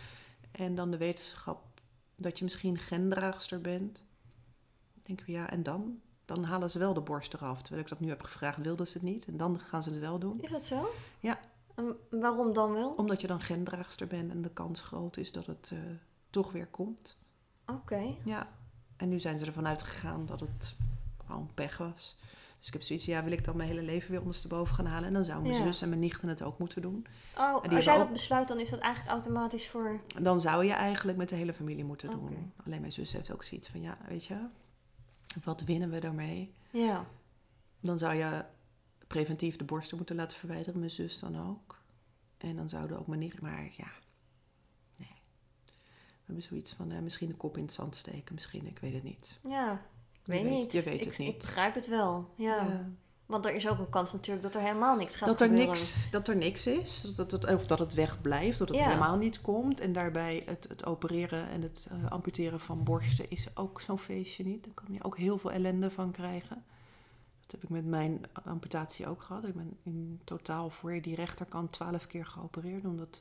[0.50, 1.81] En dan de wetenschap
[2.16, 3.94] dat je misschien gendraagster bent.
[3.94, 6.00] Dan denk ik, ja, en dan?
[6.29, 7.61] Dan halen ze wel de borst eraf.
[7.62, 9.27] Terwijl ik dat nu heb gevraagd, wilden ze het niet.
[9.27, 10.43] En dan gaan ze het wel doen.
[10.43, 10.91] Is dat zo?
[11.21, 11.38] Ja.
[11.75, 12.91] En waarom dan wel?
[12.91, 15.79] Omdat je dan gendraagster bent en de kans groot is dat het eh,
[16.31, 17.17] toch weer komt.
[17.67, 18.14] Oké.
[18.25, 18.49] Ja.
[18.97, 20.77] En nu zijn ze ervan uitgegaan dat het
[21.27, 22.17] gewoon pech was.
[22.59, 24.87] Dus ik heb zoiets van, ja, wil ik dan mijn hele leven weer ondersteboven gaan
[24.87, 25.09] halen?
[25.09, 25.62] En dan zou mijn Ja.
[25.64, 27.07] zus en mijn nichten het ook moeten doen.
[27.37, 30.01] Oh, als jij ook- dat besluit, dan is dat eigenlijk automatisch voor...
[30.23, 32.53] Dan zou je eigenlijk met de hele familie moeten doen.
[32.67, 34.37] Alleen mijn zus heeft ook zoiets van, ja, weet je,
[35.45, 36.55] wat winnen we daarmee?
[36.71, 37.07] Ja.
[37.81, 38.45] Dan zou je
[39.07, 41.79] preventief de borsten moeten laten verwijderen, mijn zus dan ook.
[42.38, 43.91] En dan zouden ook mijn nicht, maar ja,
[44.97, 45.09] nee.
[45.99, 48.93] We hebben zoiets van, eh, misschien de kop in het zand steken, misschien, ik weet
[48.95, 49.38] het niet.
[49.49, 49.73] Ja.
[50.12, 50.73] Ik Je weet weet- niet.
[50.73, 51.29] je weet ik, het niet.
[51.33, 52.33] Ik begrijp het wel.
[52.37, 52.57] Ja.
[52.67, 52.91] Ja.
[53.29, 55.69] Want er is ook een kans natuurlijk dat er helemaal niks gaat dat er, gebeuren.
[55.69, 58.85] niks, dat er niks is, dat het, of dat het wegblijft, dat het Ja.
[58.85, 59.81] helemaal niet komt.
[59.81, 64.45] En daarbij het, het opereren en het eh, amputeren van borsten is ook zo'n feestje
[64.45, 64.64] niet.
[64.64, 66.64] Daar kan je ook heel veel ellende van krijgen.
[67.41, 69.45] Dat heb ik met mijn amputatie ook gehad.
[69.45, 73.21] Ik ben in totaal voor die rechterkant twaalf keer geopereerd, omdat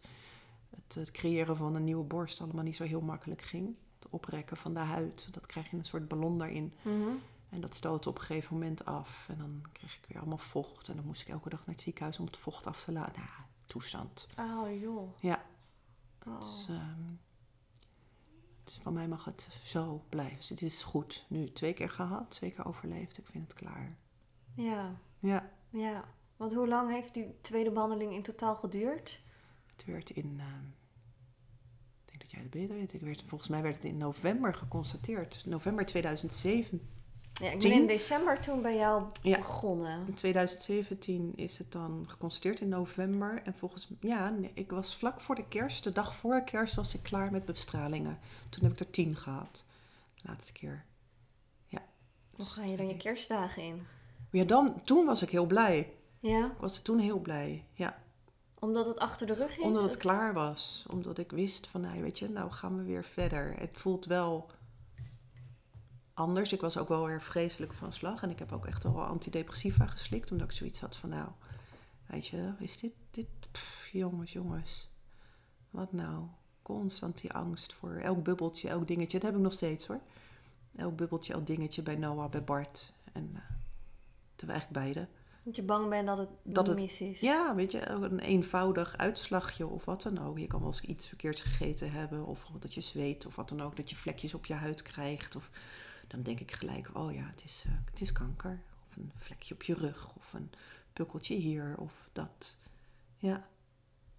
[0.69, 3.75] het, het creëren van een nieuwe borst allemaal niet zo heel makkelijk ging.
[3.99, 6.73] Het oprekken van de huid, dat krijg je een soort ballon daarin.
[6.81, 7.09] Mhm.
[7.57, 9.25] En dat stootte op een gegeven moment af.
[9.29, 10.89] En dan kreeg ik weer allemaal vocht.
[10.89, 13.21] En dan moest ik elke dag naar het ziekenhuis om het vocht af te laten.
[13.21, 13.29] Nou,
[13.65, 14.27] toestand.
[14.39, 15.17] Oh joh.
[15.21, 15.45] Ja,
[16.27, 16.39] Oh.
[16.39, 17.01] dus, ehm,
[18.63, 20.35] dus van mij mag het zo blijven.
[20.37, 21.25] Dus het is goed.
[21.27, 23.17] Nu twee keer gehad, twee keer overleefd.
[23.17, 23.95] Ik vind het klaar.
[24.53, 24.95] Ja.
[25.19, 26.03] Ja, Ja.
[26.35, 29.21] Want hoe lang heeft die tweede behandeling in totaal geduurd?
[29.75, 30.35] het werd in...
[30.39, 30.65] ehm,
[32.05, 32.93] ik denk dat jij het beter weet.
[32.93, 35.45] Ik werd, volgens mij werd het in november geconstateerd.
[35.45, 36.89] November 2007.
[37.39, 39.37] Ja, ik ben in december toen bij jou Ja.
[39.37, 40.03] begonnen.
[40.07, 43.41] In 2017 is het dan geconstateerd in november.
[43.43, 46.95] En volgens ja, nee, ik was vlak voor de kerst, de dag voor kerst, was
[46.95, 48.19] ik klaar met bestralingen.
[48.49, 49.65] Toen heb ik er tien gehad.
[50.15, 50.85] De laatste keer.
[52.35, 53.87] Hoe ga je dan je kerstdagen in?
[54.31, 55.93] Ja, dan, toen was ik heel blij.
[56.19, 57.63] Ja, Ik was toen heel blij.
[57.73, 58.01] Ja,
[58.59, 59.63] omdat het achter de rug is?
[59.63, 60.85] omdat het klaar was.
[60.89, 63.53] Omdat ik wist van, nou, weet je, nou gaan we weer verder.
[63.59, 64.49] Het voelt wel
[66.17, 66.53] anders.
[66.53, 68.23] Ik was ook wel weer vreselijk van slag.
[68.23, 70.31] En ik heb ook echt wel antidepressiva geslikt.
[70.31, 71.27] Omdat ik zoiets had van, nou,
[72.05, 74.89] weet je, is dit, dit, pff, jongens, jongens.
[75.69, 76.23] Wat nou?
[76.61, 79.19] Constant die angst voor elk bubbeltje, elk dingetje.
[79.19, 79.99] Dat heb ik nog steeds hoor.
[80.75, 82.93] Elk bubbeltje, elk dingetje bij Noah, bij Bart.
[83.13, 83.39] En uh,
[84.35, 85.07] terwijl eigenlijk beide.
[85.43, 87.19] Dat je bang bent dat het Dat het- mis is.
[87.19, 90.39] Ja, weet je, een eenvoudig uitslagje of wat dan ook.
[90.39, 93.61] Je kan wel eens iets verkeerds gegeten hebben of dat je zweet of wat dan
[93.61, 93.75] ook.
[93.75, 95.35] Dat je vlekjes op je huid krijgt.
[95.35, 95.49] Of
[96.07, 98.61] dan denk ik gelijk, oh ja, het is, eh, het is kanker.
[98.87, 100.51] Of een vlekje op je rug of een
[100.93, 102.55] pukkeltje hier of dat.
[103.17, 103.47] Ja,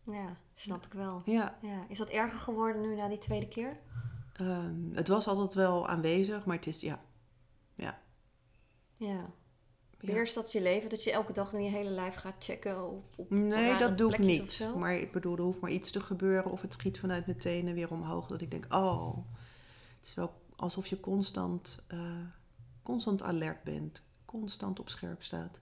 [0.02, 1.22] Ja, snap ik wel.
[1.24, 1.58] ja.
[1.62, 1.86] Ja.
[1.88, 3.76] Is dat erger geworden nu na die tweede keer?
[4.32, 7.00] Ehm, het was altijd wel aanwezig, maar het is, ja.
[7.74, 8.00] Ja.
[8.94, 9.06] Ja.
[9.06, 9.30] ja.
[10.06, 10.90] Beheerst dat je leven?
[10.90, 14.12] Dat je elke dag nu je hele lijf gaat checken op, op Nee, dat doe
[14.12, 14.68] ik niet.
[14.76, 17.74] Maar ik bedoel, er hoeft maar iets te gebeuren of het schiet vanuit mijn tenen
[17.74, 18.26] weer omhoog.
[18.26, 19.16] Dat ik denk, oh,
[19.96, 22.00] het is wel alsof je constant, eh,
[22.82, 24.02] constant alert bent.
[24.24, 25.60] Constant op scherp staat.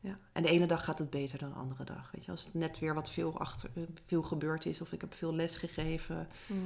[0.00, 0.18] Ja.
[0.32, 2.10] En de ene dag gaat het beter dan de andere dag.
[2.10, 5.00] Weet je, als het net weer wat veel, achter, eh, veel gebeurd is of ik
[5.00, 6.58] heb veel les gegeven Mhm.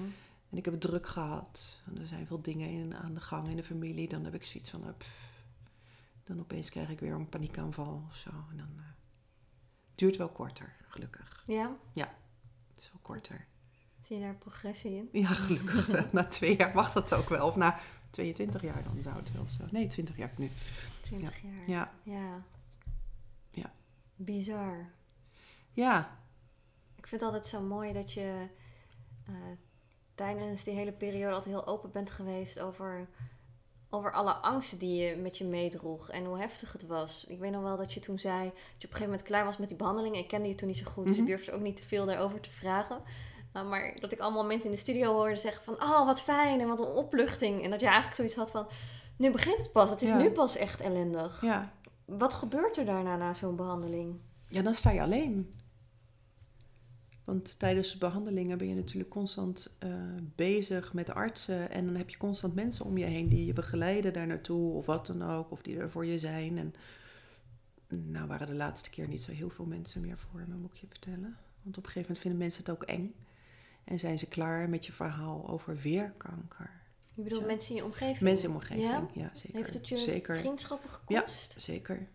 [0.50, 1.80] en ik heb het druk gehad.
[1.86, 4.08] En er zijn veel dingen in, aan de gang in de familie.
[4.08, 5.42] Dan heb ik zoiets van, eh, pff,
[6.24, 8.30] dan opeens krijg ik weer een paniekaanval of zo.
[8.50, 8.94] En dan het
[9.94, 11.42] duurt wel korter, gelukkig.
[11.92, 12.14] Ja?
[12.74, 13.46] Het is wel korter.
[14.06, 15.08] Zie je daar progressie in?
[15.12, 16.04] Ja, gelukkig wel.
[16.12, 17.46] Na twee jaar mag dat ook wel.
[17.46, 17.78] Of na
[18.10, 19.64] 22 jaar dan zou het wel zo.
[19.70, 20.50] Nee, 20 jaar nu.
[21.02, 21.68] 20 jaar.
[21.68, 22.42] Ja, Ja.
[23.50, 23.72] Ja.
[24.16, 24.90] Bizar.
[25.72, 26.18] ja,
[26.96, 28.46] Ik vind het altijd zo mooi dat je
[29.26, 29.34] eh,
[30.14, 33.08] tijdens die hele periode altijd heel open bent geweest over,
[33.90, 37.24] over alle angsten die je met je meedroeg en hoe heftig het was.
[37.26, 39.44] Ik weet nog wel dat je toen zei dat je op een gegeven moment klaar
[39.44, 40.16] was met die behandeling.
[40.16, 41.30] Ik kende je toen niet zo goed, dus ik Mhm.
[41.30, 43.02] durfde ook niet te veel daarover te vragen.
[43.56, 46.60] Uh, maar dat ik allemaal mensen in de studio hoorde zeggen van, oh wat fijn
[46.60, 47.62] en wat een opluchting.
[47.62, 48.66] En dat je eigenlijk zoiets had van,
[49.16, 50.16] nu begint het pas, het is Ja.
[50.18, 51.40] nu pas echt ellendig.
[51.42, 51.72] ja.
[52.04, 54.16] Wat gebeurt er daarna na zo'n behandeling?
[54.48, 55.54] Ja, dan sta je alleen.
[57.24, 59.90] Want tijdens de behandelingen ben je natuurlijk constant eh,
[60.34, 61.70] bezig met artsen.
[61.70, 64.72] En dan heb je constant mensen om je heen die je begeleiden daar naartoe.
[64.72, 65.50] Of wat dan ook.
[65.50, 66.58] Of die er voor je zijn.
[66.58, 66.74] En
[67.88, 70.80] nou waren de laatste keer niet zo heel veel mensen meer voor me, moet ik
[70.80, 71.36] je vertellen.
[71.62, 73.14] Want op een gegeven moment vinden mensen het ook eng.
[73.86, 76.70] En zijn ze klaar met je verhaal over weer kanker?
[77.14, 77.46] Je bedoelt Zo.
[77.46, 78.20] mensen in je omgeving?
[78.20, 79.22] Mensen in mijn omgeving, Ja?
[79.22, 79.58] ja, zeker.
[79.58, 80.36] Heeft het je zeker.
[80.38, 81.20] vriendschappen Ja.
[81.20, 81.54] gekost?
[81.56, 82.08] Zeker.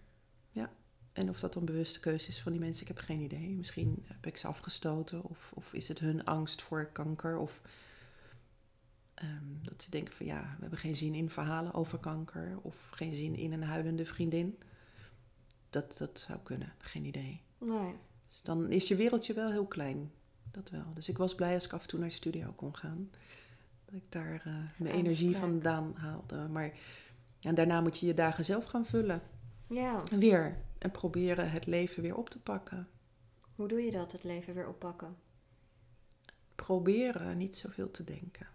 [0.49, 0.71] Ja.
[1.13, 3.47] En of dat dan bewuste keuze is van die mensen, ik heb geen idee.
[3.49, 7.61] Misschien heb ik ze afgestoten of, of is het hun angst voor kanker of
[9.13, 12.87] ehm, dat ze denken van ja, we hebben geen zin in verhalen over kanker of
[12.91, 14.59] geen zin in een huilende vriendin.
[15.69, 17.41] Dat, dat zou kunnen, geen idee.
[17.57, 17.93] Nee.
[18.29, 20.11] Dus dan is je wereldje wel heel klein.
[20.51, 20.93] Dat wel.
[20.93, 23.09] Dus ik was blij als ik af en toe naar de studio kon gaan.
[23.85, 26.47] Dat ik daar eh, mijn energie vandaan haalde.
[26.47, 26.71] Maar
[27.39, 29.21] ja, daarna moet je je dagen zelf gaan vullen.
[29.67, 30.03] Ja.
[30.11, 30.57] En weer.
[30.77, 32.87] En proberen het leven weer op te pakken.
[33.55, 35.15] Hoe doe je dat, het leven weer oppakken?
[36.55, 38.47] Proberen niet zoveel te denken.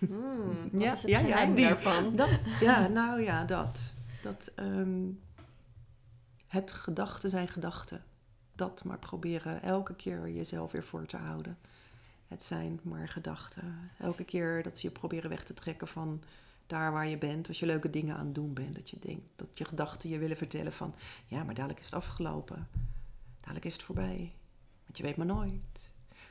[0.70, 1.64] Wat Ja, ja, ja, die.
[1.64, 2.16] daarvan?
[2.16, 3.94] Dat, ja, nou ja, dat.
[4.22, 5.08] dat ehm,
[6.46, 8.02] het gedachten zijn gedachten.
[8.60, 11.58] Dat maar proberen elke keer jezelf weer voor te houden.
[12.28, 13.90] Het zijn maar gedachten.
[13.98, 16.22] Elke keer dat ze je proberen weg te trekken van
[16.66, 17.48] daar waar je bent.
[17.48, 18.74] Als je leuke dingen aan het doen bent.
[18.74, 20.94] Dat je denkt dat je gedachten je willen vertellen van
[21.26, 22.68] ja, maar dadelijk is het afgelopen.
[23.40, 24.32] Dadelijk is het voorbij.
[24.84, 25.90] Want je weet maar nooit.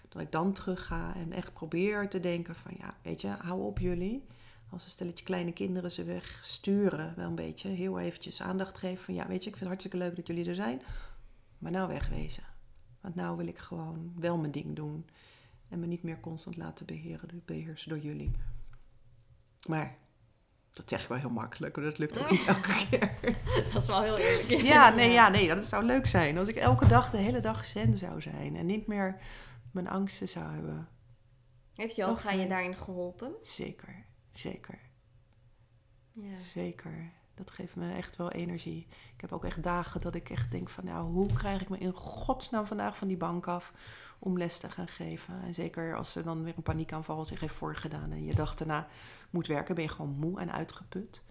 [0.10, 3.62] Dat ik dan terug ga en echt probeer te denken van ja, weet je, hou
[3.62, 4.24] op jullie
[4.70, 9.14] als een stelletje kleine kinderen ze wegsturen, wel een beetje, heel eventjes aandacht geven van
[9.14, 10.82] ja, weet je, ik vind het hartstikke leuk dat jullie er zijn,
[11.60, 12.44] maar nou wegwezen.
[13.02, 15.10] Want nou wil ik gewoon wel mijn ding doen
[15.70, 18.32] en me niet meer constant laten beheren, beheersen door jullie.
[19.68, 19.98] Maar
[20.74, 23.18] dat zeg ik wel heel makkelijk, maar dat lukt ook niet elke keer.
[23.74, 24.62] Dat is wel heel eerlijk.
[24.62, 26.38] Ja, nee, ja, nee, dat zou leuk zijn.
[26.38, 29.22] Als ik elke dag de hele dag zen zou zijn en niet meer
[29.72, 30.88] mijn angsten zou hebben.
[31.74, 33.36] Heeft yoga je daarin geholpen?
[33.42, 34.80] Zeker, zeker.
[36.12, 36.40] Ja.
[36.54, 37.12] Zeker.
[37.40, 38.88] Dat geeft me echt wel energie.
[39.16, 40.86] Ik heb ook echt dagen dat ik echt denk van...
[40.86, 43.74] nou, hoe krijg ik me in godsnaam vandaag van die bank af...
[44.20, 45.42] om les te gaan geven.
[45.42, 48.12] En zeker als er dan weer een paniekaanval zich heeft voorgedaan...
[48.12, 48.88] en je dag daarna
[49.30, 51.24] moet werken, ben je gewoon moe en uitgeput.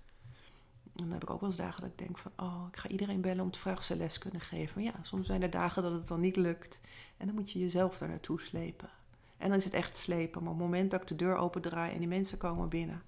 [0.93, 2.33] Dan heb ik ook wel eens dagen dat ik denk van...
[2.37, 4.73] oh, ik ga iedereen bellen om te vragen of ze les kunnen geven.
[4.75, 6.81] Maar ja, soms zijn er dagen dat het dan niet lukt.
[7.17, 8.89] En dan moet je jezelf daar naartoe slepen.
[9.37, 10.43] En dan is het echt slepen.
[10.43, 13.03] Maar op het moment dat ik de deur opendraai en die mensen komen binnen...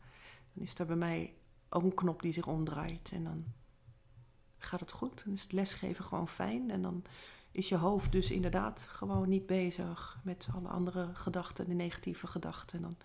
[0.53, 1.35] dan is er bij mij
[1.71, 3.11] ook een knop die zich omdraait.
[3.13, 3.45] En dan
[4.59, 5.25] gaat het goed.
[5.25, 6.71] Dan is het lesgeven gewoon fijn.
[6.71, 7.03] En dan
[7.53, 12.77] is je hoofd dus inderdaad gewoon niet bezig met alle andere gedachten, de negatieve gedachten.
[12.77, 12.97] En dan,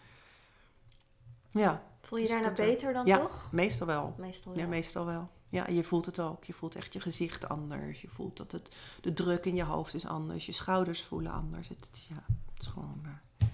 [1.61, 2.65] ja, Voel je Dus daarna wel.
[2.65, 3.17] beter dan Ja.
[3.17, 3.49] toch?
[3.51, 4.15] meestal wel.
[4.17, 4.67] Meestal Ja, wel.
[4.67, 5.29] meestal wel.
[5.49, 6.43] Ja, je voelt het ook.
[6.43, 8.01] Je voelt echt je gezicht anders.
[8.01, 10.45] Je voelt dat het, de druk in je hoofd is anders.
[10.45, 11.67] Je schouders voelen anders.
[11.67, 12.23] Het, het is, ja,
[12.53, 13.01] het is gewoon...
[13.03, 13.47] eh,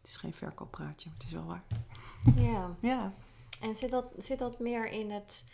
[0.00, 1.62] het is geen verkooppraatje, maar het is wel waar.
[2.36, 2.70] Ja.
[2.90, 3.12] Ja.
[3.64, 5.44] En zit dat, zit dat meer in het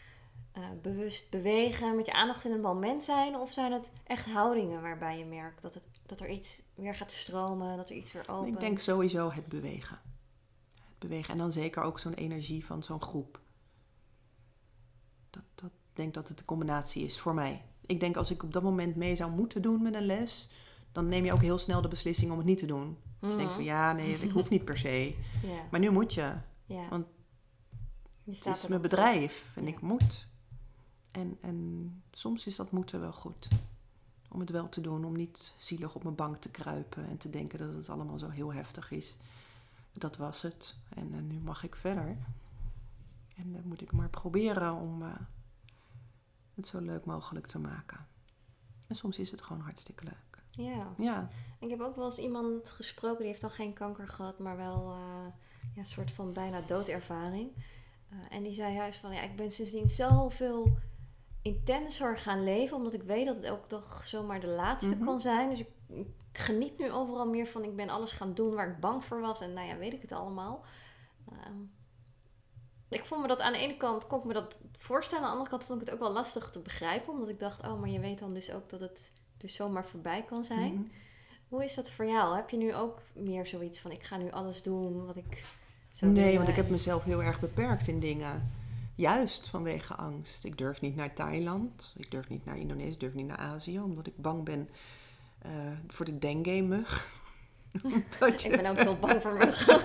[0.53, 3.37] eh, bewust bewegen, met je aandacht in het moment zijn?
[3.37, 7.13] Of zijn het echt houdingen waarbij je merkt dat, het, dat er iets weer gaat
[7.13, 8.55] stromen, dat er iets weer opent?
[8.55, 9.99] Ik denk sowieso het bewegen.
[10.69, 11.33] Het bewegen.
[11.33, 13.41] En dan zeker ook zo'n energie van zo'n groep.
[15.31, 17.63] Dat, dat, ik denk dat het een combinatie is voor mij.
[17.87, 20.51] Ik denk als ik op dat moment mee zou moeten doen met een les,
[20.93, 22.99] dan neem je ook heel snel de beslissing om het niet te doen.
[23.21, 25.15] Dus je denkt van ja, nee, ik hoef niet per se.
[25.71, 26.33] Maar nu moet je.
[26.91, 27.20] want Je
[28.25, 29.69] Het is mijn bedrijf en Ja.
[29.69, 30.27] ik moet.
[31.11, 33.49] En, en soms is dat moeten wel goed.
[34.29, 37.31] Om het wel te doen, om niet zielig op mijn bank te kruipen en te
[37.31, 39.17] denken dat het allemaal zo heel heftig is.
[39.93, 40.75] Dat was het.
[40.89, 42.17] En, eh, nu mag ik verder.
[43.37, 45.09] En dan moet ik maar proberen om eh,
[46.55, 48.07] het zo leuk mogelijk te maken.
[48.87, 50.43] En soms is het gewoon hartstikke leuk.
[50.51, 50.87] Ja.
[50.99, 51.29] Ja,
[51.59, 54.91] Ik heb ook wel eens iemand gesproken, die heeft dan geen kanker gehad, maar wel
[54.91, 55.33] eh,
[55.75, 57.51] ja, een soort van bijna doodervaring.
[58.11, 60.77] Eh, en die zei juist van, ja, ik ben sindsdien zoveel
[61.43, 65.05] intenser gaan leven, omdat ik weet dat het elke dag zomaar de laatste Mhm.
[65.05, 65.51] kan zijn.
[65.51, 68.81] Dus ik, ik geniet nu overal meer van, ik ben alles gaan doen waar ik
[68.81, 70.65] bang voor was en nou ja, weet ik het allemaal.
[71.31, 71.57] Ehm,
[72.89, 75.37] ik vond me dat aan de ene kant, kon ik me dat voorstellen, aan de
[75.37, 77.89] andere kant vond ik het ook wel lastig te begrijpen, omdat ik dacht, oh, maar
[77.91, 80.73] je weet dan dus ook dat het dus zomaar voorbij kan zijn.
[80.75, 80.83] Mhm.
[81.49, 82.37] Hoe is dat voor jou?
[82.37, 85.45] Heb je nu ook meer zoiets van ik ga nu alles doen wat ik
[85.93, 88.53] zo Nee, want ik heb mezelf heel erg beperkt in dingen.
[88.95, 90.45] Juist vanwege angst.
[90.45, 91.95] Ik durf niet naar Thailand.
[91.97, 92.93] Ik durf niet naar Indonesië.
[92.93, 93.81] Ik durf niet naar Azië.
[93.81, 94.69] Omdat ik bang ben
[95.39, 95.51] eh,
[95.89, 97.09] voor de dengue-mug.
[97.83, 99.77] omdat, Ik je, ben ook heel bang voor me.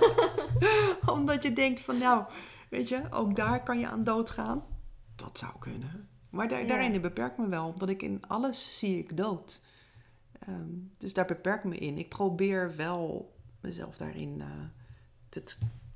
[1.17, 2.25] omdat je denkt van nou,
[2.69, 4.63] weet je, ook daar kan je aan doodgaan.
[5.15, 6.07] Dat zou kunnen.
[6.29, 6.67] Maar daar, Ja.
[6.67, 7.67] daarin beperkt me wel.
[7.67, 9.61] Omdat ik in alles zie ik dood.
[10.39, 11.97] Ehm, dus daar beperk me in.
[11.97, 14.47] Ik probeer wel mezelf daarin eh,
[15.29, 15.43] te,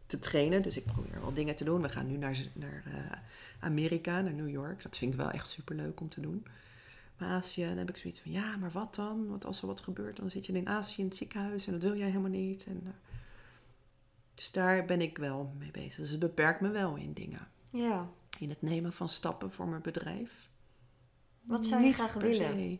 [0.10, 0.62] te trainen.
[0.62, 1.82] Dus ik probeer wel dingen te doen.
[1.82, 3.17] We gaan nu naar, naar eh,
[3.60, 4.84] Amerika, naar New York.
[4.84, 6.45] Dat vind ik wel echt super leuk om te doen.
[7.17, 9.28] Maar Azië, dan heb ik zoiets van, ja, maar wat dan?
[9.28, 11.82] Want als er wat gebeurt, dan zit je in Azië in het ziekenhuis en dat
[11.82, 12.65] wil jij helemaal niet.
[12.65, 12.89] En, uh,
[14.34, 15.95] dus daar ben ik wel mee bezig.
[15.95, 17.48] Dus het beperkt me wel in dingen.
[17.72, 18.10] Ja.
[18.39, 20.52] In het nemen van stappen voor mijn bedrijf.
[21.41, 22.54] Wat zou je Niet graag willen?
[22.54, 22.80] se.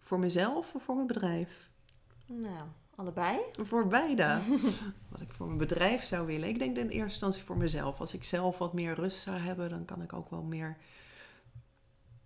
[0.00, 1.70] Voor mezelf of voor mijn bedrijf?
[2.26, 3.40] Nou, allebei?
[3.52, 4.40] Voor beide.
[5.10, 6.48] wat ik voor mijn bedrijf zou willen.
[6.48, 8.00] Ik denk in eerste instantie voor mezelf.
[8.00, 10.76] Als ik zelf wat meer rust zou hebben, dan kan ik ook wel meer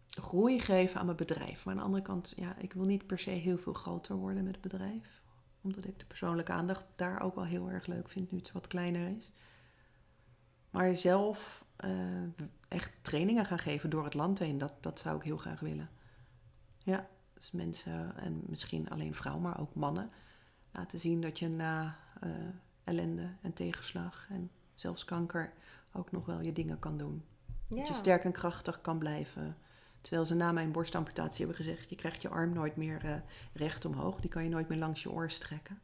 [0.08, 1.64] groei geven aan mijn bedrijf.
[1.64, 4.44] Maar aan de andere kant, ja, ik wil niet per se heel veel groter worden
[4.44, 5.22] met het bedrijf.
[5.60, 8.66] Omdat ik de persoonlijke aandacht daar ook wel heel erg leuk vind, nu het wat
[8.66, 9.32] kleiner is.
[10.70, 12.22] Maar zelf eh,
[12.68, 15.90] echt trainingen gaan geven door het land heen, dat, dat zou ik heel graag willen.
[16.78, 20.10] Ja, dus mensen, en misschien alleen vrouwen, maar ook mannen,
[20.72, 22.30] laten zien dat je na eh,
[22.84, 25.52] ellende en tegenslag en zelfs kanker
[25.92, 27.24] ook nog wel je dingen kan doen.
[27.66, 27.76] Ja.
[27.76, 29.56] Dat je sterk en krachtig kan blijven.
[30.00, 33.14] Terwijl ze na mijn borstamputatie hebben gezegd: je krijgt je arm nooit meer eh,
[33.52, 34.20] recht omhoog.
[34.20, 35.80] Die kan je nooit meer langs je oor strekken.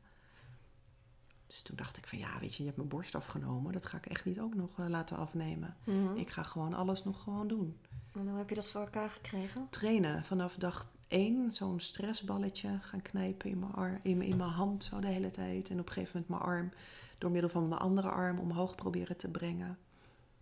[1.46, 3.72] Dus toen dacht ik van ja, weet je, je hebt mijn borst afgenomen.
[3.72, 5.76] Dat ga ik echt niet ook nog eh, laten afnemen.
[5.84, 6.16] Mhm.
[6.16, 7.78] Ik ga gewoon alles nog gewoon doen.
[8.12, 9.66] En hoe heb je dat voor elkaar gekregen?
[9.70, 14.50] Trainen vanaf dag één, zo'n stressballetje gaan knijpen in mijn, ar- in, mijn, in mijn
[14.50, 15.70] hand zo de hele tijd.
[15.70, 16.72] En op een gegeven moment mijn arm
[17.18, 19.78] door middel van mijn andere arm omhoog proberen te brengen.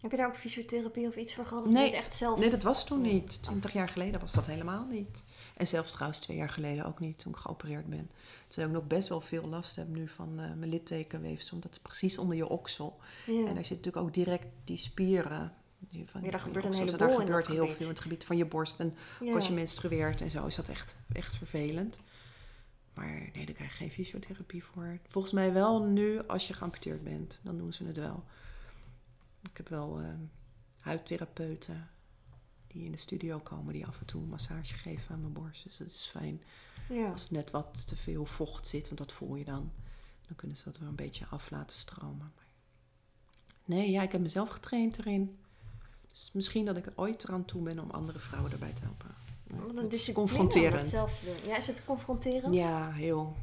[0.01, 1.67] Heb je daar ook fysiotherapie of iets voor gehad?
[1.67, 1.85] Nee.
[1.85, 2.39] niet echt zelf?
[2.39, 3.43] Nee, dat was toen niet.
[3.43, 5.25] Twintig jaar geleden was dat helemaal niet.
[5.57, 8.11] En zelfs trouwens twee jaar geleden ook niet, toen ik geopereerd ben.
[8.49, 11.59] Terwijl ik nog best wel veel last heb nu van eh, mijn littekenweefsel.
[11.59, 13.01] Dat is precies onder je oksel.
[13.27, 13.47] Ja.
[13.47, 15.53] En daar zit natuurlijk ook direct die spieren.
[16.07, 17.77] Van, Ja, daar gebeurt een heleboel Daar gebeurt heel gebied.
[17.77, 18.81] veel in het gebied van je borst.
[18.81, 21.99] En ook als je menstrueert en zo is dat echt, echt vervelend.
[22.95, 24.99] Maar nee, daar krijg je geen fysiotherapie voor.
[25.09, 27.41] Volgens mij wel nu als je geamputeerd bent.
[27.43, 28.25] Dan doen ze het wel.
[29.51, 30.07] Ik heb wel eh,
[30.81, 31.89] huidtherapeuten
[32.67, 33.73] die in de studio komen.
[33.73, 35.65] Die af en toe een massage geven aan mijn borst.
[35.65, 36.43] Dus dat is fijn.
[36.89, 37.11] Ja.
[37.11, 39.73] Als net wat te veel vocht zit, want dat voel je dan.
[40.27, 42.33] Dan kunnen ze dat weer een beetje af laten stromen.
[43.65, 45.39] Nee, ja, ik heb mezelf getraind erin.
[46.13, 49.15] Dus misschien dat ik er ooit eraan toe ben om andere vrouwen erbij te helpen.
[49.47, 50.81] Wat een het is om confronterend.
[50.81, 51.51] dat zelf te doen.
[51.51, 52.55] Ja, is het confronterend?
[52.55, 53.37] Ja, heel.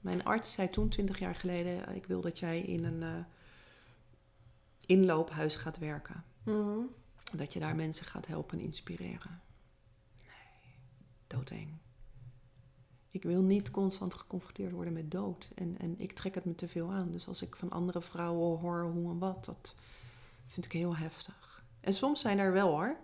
[0.00, 3.24] Mijn arts zei toen, 20 jaar geleden, ik wil dat jij in een eh,
[4.86, 6.24] inloophuis gaat werken.
[6.42, 6.78] Mhm.
[7.36, 9.40] Dat je daar mensen gaat helpen en inspireren.
[10.16, 10.72] Nee,
[11.26, 11.78] doodeng.
[13.10, 15.50] Ik wil niet constant geconfronteerd worden met dood.
[15.54, 17.10] En, en ik trek het me te veel aan.
[17.10, 19.74] Dus als ik van andere vrouwen hoor hoe en wat, dat
[20.46, 21.39] vind ik heel heftig.
[21.80, 22.96] En soms zijn er wel hoor.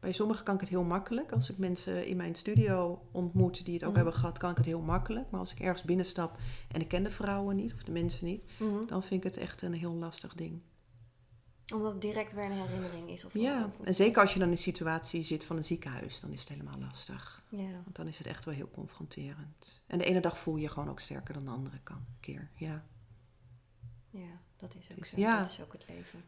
[0.00, 1.32] Bij sommigen kan ik het heel makkelijk.
[1.32, 3.96] Als ik mensen in mijn studio ontmoet die het ook Mhm.
[3.98, 5.30] hebben gehad, kan ik het heel makkelijk.
[5.30, 6.36] Maar als ik ergens binnenstap
[6.68, 8.86] en ik ken de vrouwen niet of de mensen niet, Mhm.
[8.86, 10.60] dan vind ik het echt een heel lastig ding.
[11.74, 13.24] Omdat het direct weer een herinnering is.
[13.24, 16.20] Of Ja, of- en zeker als je dan in een situatie zit van een ziekenhuis,
[16.20, 17.42] dan is het helemaal lastig.
[17.48, 17.70] Ja.
[17.84, 19.82] Want dan is het echt wel heel confronterend.
[19.86, 22.50] En de ene dag voel je je gewoon ook sterker dan de andere kan, keer.
[22.54, 22.84] Ja,
[24.10, 25.20] ja, dat is ook is- zo.
[25.20, 25.40] ja.
[25.40, 26.24] Dat is ook het leven.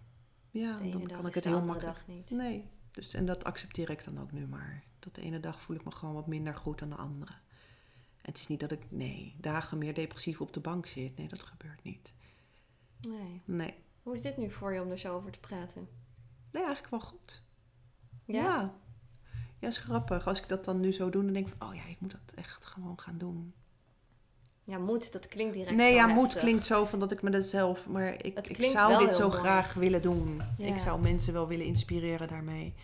[0.60, 1.96] Ja De ene dan dag kan ik het heel makkelijk.
[1.96, 2.30] dag niet.
[2.30, 4.84] Nee, dus, en dat accepteer ik dan ook nu maar.
[4.98, 7.32] Dat de ene dag voel ik me gewoon wat minder goed dan de andere.
[8.22, 11.16] En het is niet dat ik, nee, dagen meer depressief op de bank zit.
[11.16, 12.12] Nee, dat gebeurt niet.
[13.00, 13.42] Nee.
[13.44, 15.88] Nee, Hoe is dit nu voor je om er zo over te praten?
[16.50, 17.42] nee eigenlijk wel goed.
[18.24, 18.42] Ja?
[18.42, 18.74] Ja.
[19.58, 20.26] Ja, is grappig.
[20.26, 22.10] Als ik dat dan nu zo doe, dan denk ik van, oh ja, ik moet
[22.10, 23.54] dat echt gewoon gaan doen.
[24.64, 27.30] Ja, moet, dat klinkt direct Nee, zo ja, moet klinkt zo van dat ik me
[27.30, 27.88] dat zelf...
[27.88, 29.40] Maar ik, ik zou dit zo mooi.
[29.40, 30.42] graag willen doen.
[30.58, 30.66] Ja.
[30.66, 32.74] Ik zou mensen wel willen inspireren daarmee.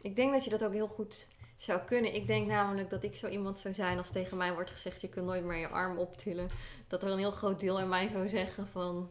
[0.00, 2.14] Ik denk dat je dat ook heel goed zou kunnen.
[2.14, 5.08] Ik denk namelijk dat ik zo iemand zou zijn als tegen mij wordt gezegd: je
[5.08, 6.48] kunt nooit meer je arm optillen.
[6.88, 9.10] Dat er een heel groot deel in mij zou zeggen: van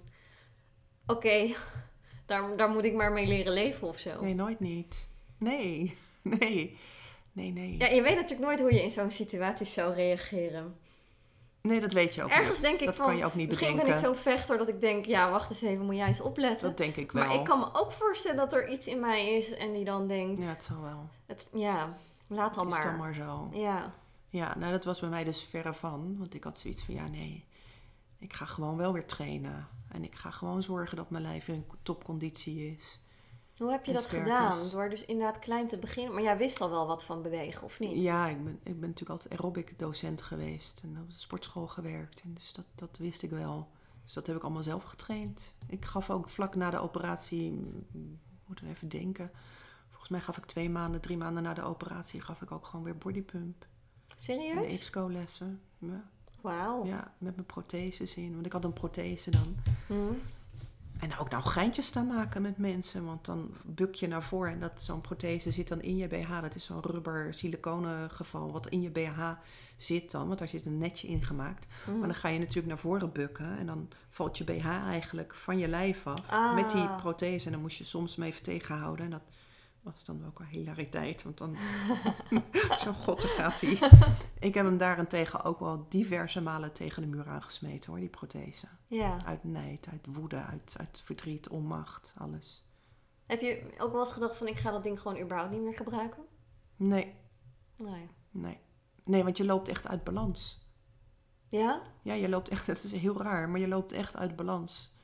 [1.06, 1.56] oké,
[2.26, 4.22] daar, daar moet ik maar mee leren leven of zo.
[4.22, 5.08] Nee, nooit niet.
[5.38, 5.98] Nee,
[6.40, 6.78] nee,
[7.32, 7.78] nee, nee.
[7.78, 10.76] Ja, je weet natuurlijk nooit hoe je in zo'n situatie zou reageren.
[11.66, 12.62] Nee, dat weet je ook Ergens niet.
[12.62, 13.96] denk ik dat van, kan je ook niet misschien bedenken.
[14.02, 16.68] ben ik zo'n vechter dat ik denk: ja, wacht eens even, moet jij eens opletten.
[16.68, 17.26] Dat denk ik wel.
[17.26, 20.08] maar ik kan me ook voorstellen dat er iets in mij is en die dan
[20.08, 21.10] denkt: Ja, het zal wel.
[21.26, 21.98] het, ja,
[22.28, 22.92] laat dan het is maar.
[22.92, 23.50] dan maar zo.
[23.54, 23.94] Ja,
[24.30, 26.16] Ja, nou dat was bij mij dus verre van.
[26.18, 27.46] Want ik had zoiets van, ja nee,
[28.20, 29.68] ik ga gewoon wel weer trainen.
[29.92, 33.00] En ik ga gewoon zorgen dat mijn lijf in topconditie is.
[33.58, 34.58] Hoe heb je En dat gedaan?
[34.58, 34.70] is.
[34.70, 36.14] Door dus inderdaad klein te beginnen.
[36.14, 38.04] Maar jij wist al wel wat van bewegen, of niet?
[38.04, 40.82] Ja, ik ben, ik ben natuurlijk altijd aerobic docent geweest.
[40.84, 42.22] En op de sportschool gewerkt.
[42.22, 43.68] En dus dat, dat wist ik wel.
[44.04, 45.54] Dus dat heb ik allemaal zelf getraind.
[45.68, 47.52] Ik gaf ook vlak na de operatie,
[48.46, 49.32] moeten we even denken.
[49.90, 52.86] Volgens mij gaf ik twee maanden, drie maanden na de operatie, gaf ik ook gewoon
[52.86, 53.66] weer bodypump.
[54.08, 54.66] En Serieus?
[54.66, 55.62] EBSCO lessen.
[55.78, 56.10] Ja,
[56.42, 56.86] Wauw.
[56.86, 58.34] ja, met mijn protheses in.
[58.34, 59.56] Want ik had een prothese dan.
[59.88, 60.14] Hm.
[61.00, 63.06] En ook nou geintjes staan maken met mensen.
[63.06, 66.42] Want dan buk je naar voren en dat zo'n prothese zit dan in je BH.
[66.42, 69.32] Dat is zo'n rubber siliconen geval wat in je BH
[69.78, 70.28] zit dan.
[70.28, 71.68] Want daar zit een netje in gemaakt.
[71.88, 72.00] Mm.
[72.00, 73.58] Maar dan ga je natuurlijk naar voren bukken.
[73.58, 76.32] En dan valt je BH eigenlijk van je lijf af.
[76.32, 76.56] Ah.
[76.56, 77.46] Met die prothese.
[77.46, 79.06] En dan moest je soms mee even tegenhouden.
[79.06, 79.24] En dat
[79.94, 81.24] was dan ook een hilariteit.
[81.24, 81.56] Want dan...
[82.84, 83.80] Zo god, gaat hij.
[84.40, 88.68] Ik heb hem daarentegen ook wel diverse malen tegen de muur aangesmeten hoor, die prothese.
[88.88, 89.26] Ja.
[89.26, 92.64] Uit nijd, uit woede, uit, uit verdriet, onmacht, alles.
[93.26, 95.76] Heb je ook wel eens gedacht van ik ga dat ding gewoon überhaupt niet meer
[95.76, 96.24] gebruiken?
[96.76, 97.16] Nee,
[97.78, 98.10] Nee.
[98.32, 98.60] nee.
[99.04, 100.68] Nee, want je loopt echt uit balans.
[101.48, 101.82] Ja?
[102.02, 104.95] Ja, je loopt echt, het is heel raar, maar je loopt echt uit balans.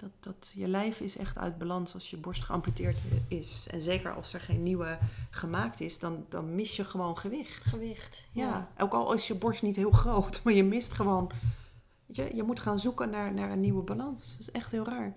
[0.00, 2.96] Dat, dat, je lijf is echt uit balans als je borst geamputeerd
[3.28, 3.66] is.
[3.70, 4.98] En zeker als er geen nieuwe
[5.30, 7.64] gemaakt is, dan, dan mis je gewoon gewicht.
[7.66, 8.26] Gewicht.
[8.32, 8.68] Ja.
[8.78, 11.30] ook al is je borst niet heel groot, maar je mist gewoon...
[12.06, 14.30] Weet je, je moet gaan zoeken naar, naar een nieuwe balans.
[14.30, 15.14] Dat is echt heel raar.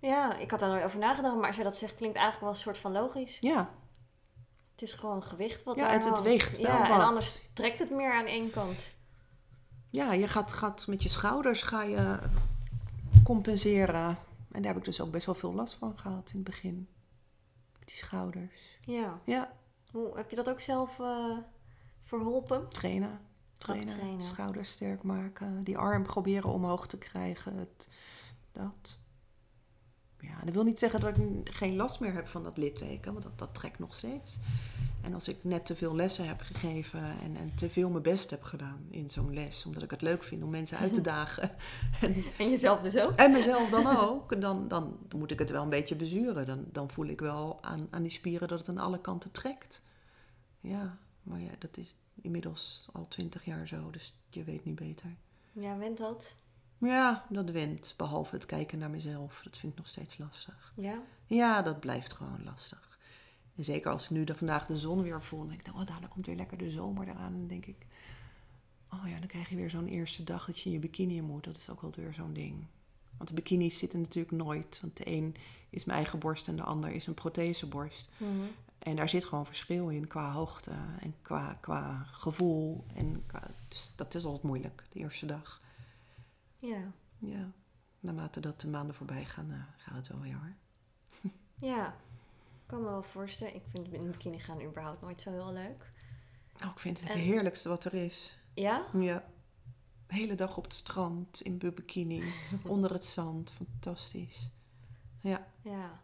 [0.00, 2.54] Ja, ik had daar nooit over nagedacht, maar als je dat zegt klinkt eigenlijk wel
[2.54, 3.38] een soort van logisch.
[3.40, 3.70] Ja,
[4.72, 7.90] Het is gewoon gewicht wat Ja, het- het weegt wel Ja, en anders trekt het
[7.90, 8.90] meer aan één kant.
[9.90, 12.18] ja je gaat, gaat met je schouders ga je
[13.28, 14.16] compenseren.
[14.52, 16.88] En daar heb ik dus ook best wel veel last van gehad in het begin.
[17.84, 18.78] Die schouders.
[18.84, 19.20] Ja.
[19.24, 19.52] Ja,
[19.92, 21.36] Hoe, heb je dat ook zelf eh,
[22.00, 22.68] verholpen?
[22.68, 23.20] trainen.
[23.58, 24.24] Trainen, trainen.
[24.24, 25.60] schouders sterk maken.
[25.64, 27.56] Die arm proberen omhoog te krijgen.
[27.56, 27.88] Het,
[28.52, 28.98] dat.
[30.20, 33.12] Ja, dat wil niet zeggen dat ik geen last meer heb van dat litteken.
[33.12, 34.36] Want dat, dat trekt nog steeds.
[35.02, 38.30] En als ik net te veel lessen heb gegeven en, en te veel mijn best
[38.30, 39.66] heb gedaan in zo'n les.
[39.66, 41.50] Omdat ik het leuk vind om mensen uit te dagen.
[42.00, 43.16] en, En jezelf dus ook?
[43.16, 44.40] en mezelf dan ook.
[44.40, 46.46] Dan, dan moet ik het wel een beetje bezuren.
[46.46, 49.82] Dan, dan voel ik wel aan, aan die spieren dat het aan alle kanten trekt.
[50.60, 53.90] Ja, maar ja, dat is inmiddels al twintig jaar zo.
[53.90, 55.16] Dus je weet niet beter.
[55.52, 56.34] Ja, went dat?
[56.78, 57.94] Ja, dat wint.
[57.96, 59.40] Behalve het kijken naar mezelf.
[59.44, 60.72] Dat vind ik nog steeds lastig.
[60.76, 60.98] Ja.
[61.26, 62.98] Ja, dat blijft gewoon lastig.
[63.56, 65.38] En zeker als ik nu de, vandaag de zon weer voel.
[65.38, 67.32] Dan denk ik, nou, oh, dadelijk komt weer lekker de zomer eraan.
[67.32, 67.86] En dan denk ik,
[68.92, 71.24] oh ja, dan krijg je weer zo'n eerste dag dat je in je bikini in
[71.24, 71.44] moet.
[71.44, 72.66] Dat is ook wel weer zo'n ding.
[73.16, 74.78] Want de bikinis zitten natuurlijk nooit.
[74.82, 75.34] Want de een
[75.70, 78.08] is mijn eigen borst en de ander is een protheseborst.
[78.16, 78.30] Mhm.
[78.78, 80.70] En daar zit gewoon verschil in qua hoogte
[81.00, 82.84] en qua, qua gevoel.
[82.94, 85.60] En qua- dus dat is altijd moeilijk, de eerste dag.
[86.58, 86.92] Ja.
[87.18, 87.50] Ja,
[88.00, 90.54] naarmate dat de maanden voorbij gaan, eh, gaat het wel weer hoor.
[91.60, 91.86] Ja.
[92.52, 93.54] Ik kan me wel voorstellen.
[93.54, 95.92] Ik vind in bikini gaan überhaupt nooit zo heel leuk.
[96.64, 98.38] Oh, ik vind het En- het heerlijkste wat er is.
[98.54, 98.86] Ja?
[98.92, 99.30] Ja.
[100.06, 102.22] De hele dag op het strand, in bikini,
[102.66, 103.50] onder het zand.
[103.50, 104.50] Fantastisch.
[105.20, 106.00] Ja, Ja.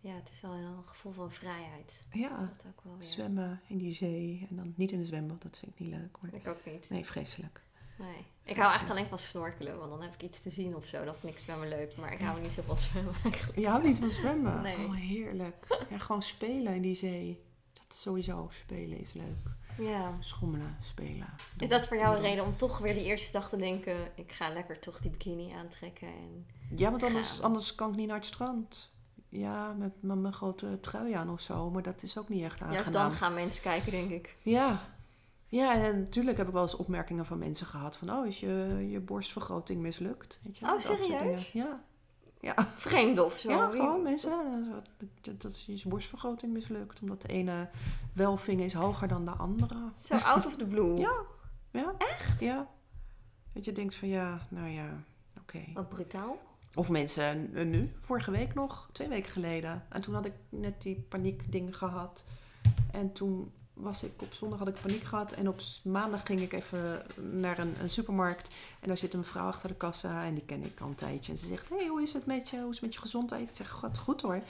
[0.00, 2.06] Ja, het is wel een gevoel van vrijheid.
[2.12, 2.36] ja.
[2.56, 3.04] Dat ook wel weer.
[3.04, 6.18] Zwemmen in die zee en dan niet in de zwembad, dat vind ik niet leuk.
[6.20, 6.90] Maar Ik ook niet.
[6.90, 7.62] nee, vreselijk.
[7.98, 8.26] Nee.
[8.44, 11.04] Ik hou eigenlijk alleen van snorkelen, want dan heb ik iets te zien of zo.
[11.04, 13.58] Dat vind ik zwemmen leuk, maar ik hou niet zo van zwemmen eigenlijk.
[13.58, 14.62] Je houdt niet van zwemmen?
[14.62, 14.86] Nee.
[14.86, 15.86] Oh, heerlijk.
[15.90, 17.42] Ja, gewoon spelen in die zee.
[17.72, 19.52] Dat sowieso, spelen is leuk.
[19.78, 20.16] Ja.
[20.20, 21.34] Schommelen, spelen.
[21.58, 23.96] Is dat voor jou een reden om toch weer die eerste dag te denken...
[24.14, 26.46] ik ga lekker toch die bikini aantrekken en...
[26.76, 27.42] Ja, want anders, gaan?
[27.42, 28.92] anders kan ik niet naar het strand.
[29.28, 31.70] Ja, met, mijn grote trui aan of zo.
[31.70, 33.08] Maar dat is ook niet echt Juist aangenaam.
[33.08, 34.36] dan gaan mensen kijken, denk ik.
[34.42, 34.93] Ja.
[35.54, 38.10] Ja, en natuurlijk heb ik wel eens opmerkingen van mensen gehad van...
[38.10, 40.40] oh, is je, je borstvergroting mislukt?
[40.42, 41.52] Weet je, Oh, serieus?
[41.52, 41.82] Ja.
[42.40, 43.50] Ja, Vreemd of zo.
[43.50, 44.30] ja gewoon mensen.
[44.30, 47.00] eh, Dat, dat is je borstvergroting mislukt.
[47.00, 47.68] Omdat de ene
[48.12, 49.76] welving is hoger dan de andere.
[49.98, 50.96] Zo out of the blue.
[51.06, 51.14] Ja.
[51.70, 51.94] Ja.
[51.98, 52.40] Echt?
[52.40, 52.68] Ja.
[53.52, 55.02] Dat je denkt van ja, nou ja,
[55.40, 55.58] oké.
[55.74, 56.38] Wat brutaal.
[56.74, 59.84] Of mensen eh, nu, vorige week nog, twee weken geleden.
[59.88, 62.24] En toen had ik net die paniekding gehad.
[62.90, 65.32] En toen was ik op zondag had ik paniek gehad.
[65.32, 67.02] En op maandag ging ik even
[67.40, 68.54] naar een, een supermarkt.
[68.80, 70.24] En daar zit een mevrouw achter de kassa.
[70.24, 71.32] En die ken ik al een tijdje.
[71.32, 72.60] En ze zegt, hey, hoe is het met je?
[72.60, 73.48] Hoe is het met je gezondheid?
[73.48, 74.42] Ik zeg, god, goed hoor.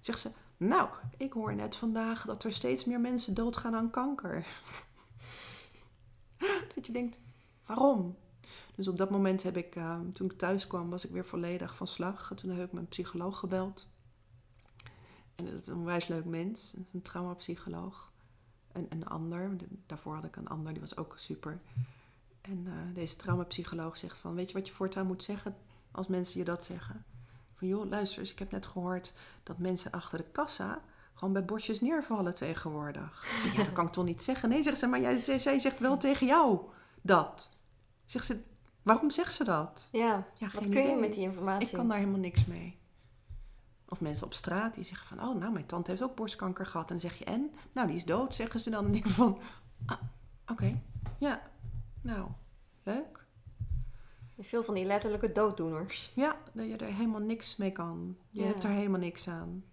[0.00, 4.46] Zegt ze, nou, ik hoor net vandaag dat er steeds meer mensen doodgaan aan kanker.
[6.74, 7.18] dat je denkt,
[7.66, 8.16] waarom?
[8.74, 11.76] Dus op dat moment heb ik, eh, toen ik thuis kwam, was ik weer volledig
[11.76, 12.30] van slag.
[12.30, 13.86] En toen heb ik mijn psycholoog gebeld.
[15.34, 16.76] En dat is een onwijs leuk mens.
[16.92, 18.12] Een traumapsycholoog.
[18.76, 21.58] En een ander, de- daarvoor had ik een ander, die was ook super.
[22.40, 25.56] En eh, deze traumapsycholoog zegt van, weet je wat je voortaan moet zeggen
[25.90, 27.04] als mensen je dat zeggen?
[27.54, 29.12] Van joh, luister eens, ik heb net gehoord
[29.42, 30.80] dat mensen achter de kassa
[31.14, 33.24] gewoon bij bordjes neervallen tegenwoordig.
[33.34, 34.48] Ik zeg, ja, dat kan ik toch niet zeggen?
[34.48, 36.60] Nee, zegt ze, maar jij, zij, zij zegt wel tegen jou
[37.02, 37.50] dat.
[38.04, 38.40] Zegt ze,
[38.82, 39.88] waarom zegt ze dat?
[39.92, 40.26] Ja.
[40.34, 40.96] Ja, Wat kun je idee.
[40.96, 41.68] met die informatie?
[41.68, 42.78] Ik kan daar helemaal niks mee.
[43.88, 46.90] Of mensen op straat die zeggen van, oh, nou, mijn tante heeft ook borstkanker gehad.
[46.90, 47.50] En dan zeg je, en?
[47.72, 48.84] Nou, die is dood, zeggen ze dan.
[48.86, 49.38] En ik van,
[49.86, 50.00] ah,
[50.46, 50.80] oké,
[51.18, 51.42] ja,
[52.00, 52.28] nou,
[52.82, 53.24] leuk.
[54.38, 56.12] Veel van die letterlijke dooddoeners.
[56.14, 58.16] Ja, dat je er helemaal niks mee kan.
[58.30, 58.46] Je Ja.
[58.46, 59.64] hebt er helemaal niks aan.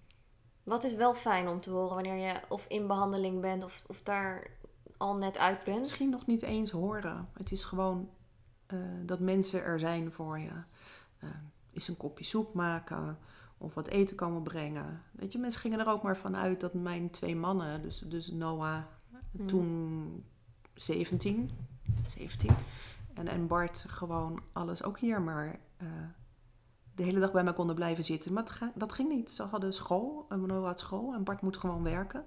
[0.63, 4.01] Wat is wel fijn om te horen wanneer je of in behandeling bent of, of
[4.03, 4.47] daar
[4.97, 5.79] al net uit bent.
[5.79, 7.29] Misschien nog niet eens horen.
[7.33, 8.09] Het is gewoon
[8.65, 10.51] eh, dat mensen er zijn voor je.
[11.19, 11.29] Eh
[11.73, 13.17] is een kopje soep maken
[13.63, 15.01] of wat eten komen brengen.
[15.11, 18.31] Weet je, mensen gingen er ook maar van uit dat mijn twee mannen, dus, dus
[18.31, 18.81] Noah
[19.37, 19.47] Hmm.
[19.47, 20.23] toen
[20.73, 21.49] 17,
[22.05, 22.49] 17
[23.13, 25.87] en, en Bart gewoon alles ook hier maar eh,
[26.95, 28.33] de hele dag bij mij konden blijven zitten.
[28.33, 29.31] Maar dat, ga- dat ging niet.
[29.31, 32.25] Ze hadden school, en Noah had school en Bart moet gewoon werken.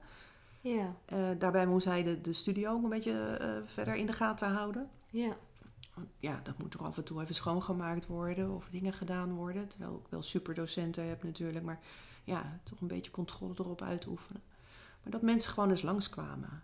[0.61, 4.13] Ja, Eh, daarbij moest hij de, de studio ook een beetje eh, verder in de
[4.13, 4.89] gaten houden.
[5.11, 5.37] ja.
[6.19, 9.69] Ja, dat moet er af en toe even schoongemaakt worden of dingen gedaan worden.
[9.69, 11.81] Terwijl ik wel superdocenten heb natuurlijk, maar
[12.25, 14.43] ja, toch een beetje controle erop uitoefenen.
[15.03, 16.63] Maar dat mensen gewoon eens langskwamen.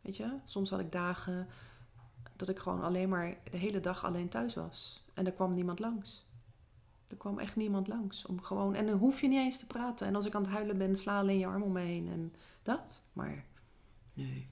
[0.00, 1.48] Weet je, soms had ik dagen
[2.36, 5.04] dat ik gewoon alleen maar de hele dag alleen thuis was.
[5.14, 6.26] En er kwam niemand langs.
[7.06, 8.26] Er kwam echt niemand langs.
[8.26, 10.06] Om gewoon, en dan hoef je niet eens te praten.
[10.06, 12.34] En als ik aan het huilen ben, sla alleen je arm om me heen en
[12.62, 13.02] dat.
[13.12, 13.44] Maar
[14.12, 14.48] nee,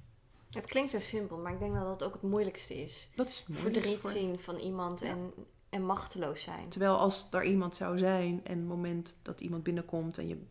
[0.57, 3.09] Het klinkt zo simpel, maar ik denk dat dat ook het moeilijkste is.
[3.15, 5.07] dat is Verdriet voor- zien van iemand Ja.
[5.07, 5.33] en,
[5.71, 6.69] en machteloos zijn.
[6.69, 10.43] Terwijl als er iemand zou zijn en het moment dat iemand binnenkomt en je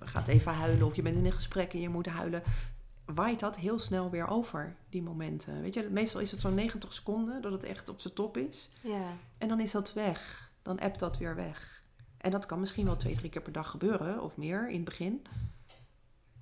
[0.00, 2.42] gaat even huilen of je bent in een gesprek en je moet huilen,
[3.04, 5.60] waait dat heel snel weer over, die momenten.
[5.62, 8.70] Weet je, meestal is het zo'n 90 seconden dat het echt op zijn top is.
[8.80, 10.50] Ja, En dan is dat weg.
[10.62, 11.82] Dan appt dat weer weg.
[12.18, 14.84] En dat kan misschien wel twee, drie keer per dag gebeuren of meer in het
[14.84, 15.22] begin.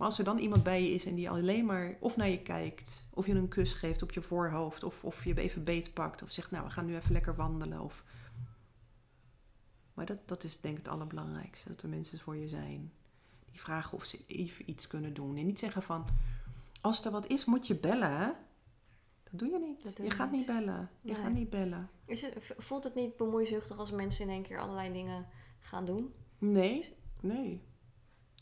[0.03, 2.43] Maar als er dan iemand bij je is en die alleen maar of naar je
[2.43, 6.31] kijkt, of je een kus geeft op je voorhoofd, of, of je even beetpakt, of
[6.31, 7.81] zegt, nou, we gaan nu even lekker wandelen.
[7.81, 8.05] Of...
[9.95, 12.93] Maar dat, dat is denk ik het allerbelangrijkste, dat er mensen voor je zijn.
[13.51, 15.37] Die vragen of ze even iets kunnen doen.
[15.37, 16.07] En niet zeggen van,
[16.81, 18.31] als er wat is, moet je bellen, hè?
[19.31, 19.83] Dat doe je niet.
[19.83, 20.47] Doe je je gaat niet.
[20.47, 20.91] bellen.
[21.01, 21.23] Je Nee.
[21.23, 21.91] gaat niet bellen.
[22.05, 25.27] is het, voelt het niet bemoeizuchtig als mensen in één keer allerlei dingen
[25.61, 26.13] gaan doen?
[26.39, 27.63] Nee, nee.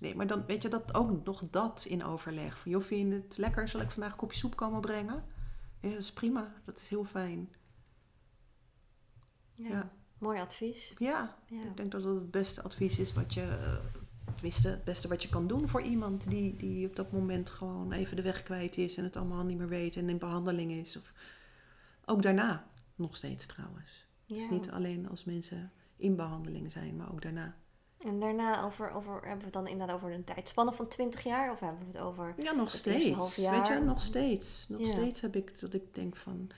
[0.00, 2.58] Nee, maar dan weet je dat ook nog dat in overleg.
[2.58, 3.68] Van, joh, vind je het lekker?
[3.68, 5.24] Zal ik vandaag een kopje soep komen brengen?
[5.80, 6.52] Ja, dat is prima.
[6.64, 7.48] Dat is heel fijn.
[9.54, 9.68] Ja.
[9.68, 9.92] Ja.
[10.18, 10.94] Mooi advies.
[10.98, 11.62] Ja, Ja.
[11.62, 13.78] ik denk dat dat het beste advies is wat je...
[14.34, 17.92] Tenminste, het beste wat je kan doen voor iemand die, die op dat moment gewoon
[17.92, 20.96] even de weg kwijt is en het allemaal niet meer weet en in behandeling is.
[20.96, 21.12] Of,
[22.04, 24.06] ook daarna nog steeds trouwens.
[24.24, 24.36] Ja.
[24.36, 27.56] Dus niet alleen als mensen in behandeling zijn, maar ook daarna.
[28.04, 31.52] En daarna over, over, hebben we het dan inderdaad over een tijdspanne van 20 jaar?
[31.52, 32.34] Of hebben we het over...
[32.38, 33.36] Ja, nog half steeds.
[33.36, 33.56] jaar.
[33.56, 34.66] Weet je, nog steeds.
[34.68, 34.90] Nog Ja.
[34.90, 36.50] steeds heb ik dat ik denk van,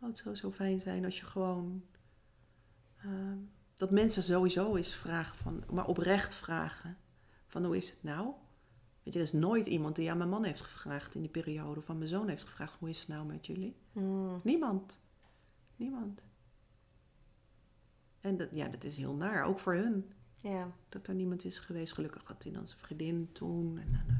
[0.00, 1.82] oh, het zou zo fijn zijn als je gewoon
[2.96, 3.36] ehm,
[3.74, 6.96] dat mensen sowieso eens vragen van, maar oprecht vragen
[7.46, 8.32] van hoe is het nou?
[9.02, 11.80] Weet je, er is nooit iemand die aan mijn man heeft gevraagd in die periode
[11.80, 13.76] of aan mijn zoon heeft gevraagd hoe is het nou met jullie?
[13.92, 15.00] Hmm, Niemand.
[15.76, 16.22] Niemand.
[18.20, 20.12] En dat, ja, dat is heel naar, ook voor hun.
[20.40, 20.70] Ja.
[20.88, 21.92] Dat er niemand is geweest.
[21.92, 23.78] Gelukkig had hij dan zijn vriendin toen.
[23.78, 24.16] En, dan,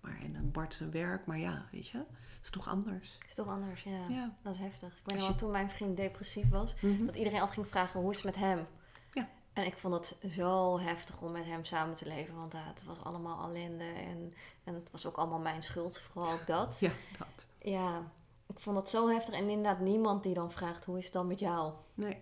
[0.00, 1.26] maar, en dan Bart zijn werk.
[1.26, 2.02] Maar ja, weet je,
[2.42, 3.18] is toch anders.
[3.26, 4.08] Is toch anders, ja.
[4.08, 4.36] Ja.
[4.42, 4.88] Dat is heftig.
[4.88, 7.06] Ik weet nog wel, toen mijn vriend depressief was, Mhm.
[7.06, 8.66] dat iedereen altijd ging vragen hoe is het met hem.
[9.10, 9.28] Ja.
[9.52, 12.84] En ik vond het zo heftig om met hem samen te leven, want ja, het
[12.84, 16.78] was allemaal ellende en, en het was ook allemaal mijn schuld, vooral ook dat.
[16.80, 17.48] Ja, dat.
[17.58, 18.12] Ja,
[18.46, 21.26] ik vond dat zo heftig en inderdaad niemand die dan vraagt hoe is het dan
[21.26, 21.72] met jou.
[21.94, 22.18] Nee.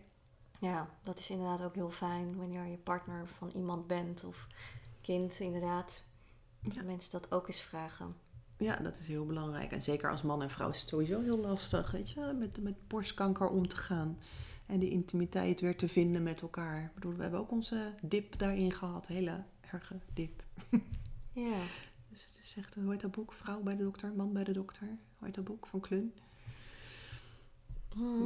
[0.60, 4.46] Ja, dat is inderdaad ook heel fijn wanneer je partner van iemand bent of
[5.00, 6.02] kind inderdaad.
[6.60, 6.72] Ja.
[6.72, 8.16] Dat mensen dat ook eens vragen.
[8.56, 9.72] Ja, dat is heel belangrijk.
[9.72, 12.88] En zeker als man en vrouw is het sowieso heel lastig, weet je, met, met
[12.88, 14.18] borstkanker om te gaan.
[14.66, 16.82] En die intimiteit weer te vinden met elkaar.
[16.82, 19.06] Ik bedoel, we hebben ook onze dip daarin gehad.
[19.06, 20.44] Hele erge dip.
[21.32, 21.58] Ja,
[22.16, 23.32] Dus het is echt, hoe heet dat boek?
[23.32, 24.86] Vrouw bij de dokter, man bij de dokter.
[24.86, 26.14] Hoe heet dat boek van Klun?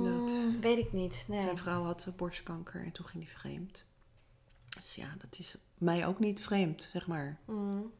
[0.04, 1.24] Dat- Hmm, weet ik niet.
[1.28, 1.40] Nee.
[1.40, 3.86] Zijn vrouw had eh, borstkanker en toen ging hij vreemd.
[4.68, 7.38] Dus ja, dat is mij ook niet vreemd, zeg maar.
[7.44, 7.92] Hmm.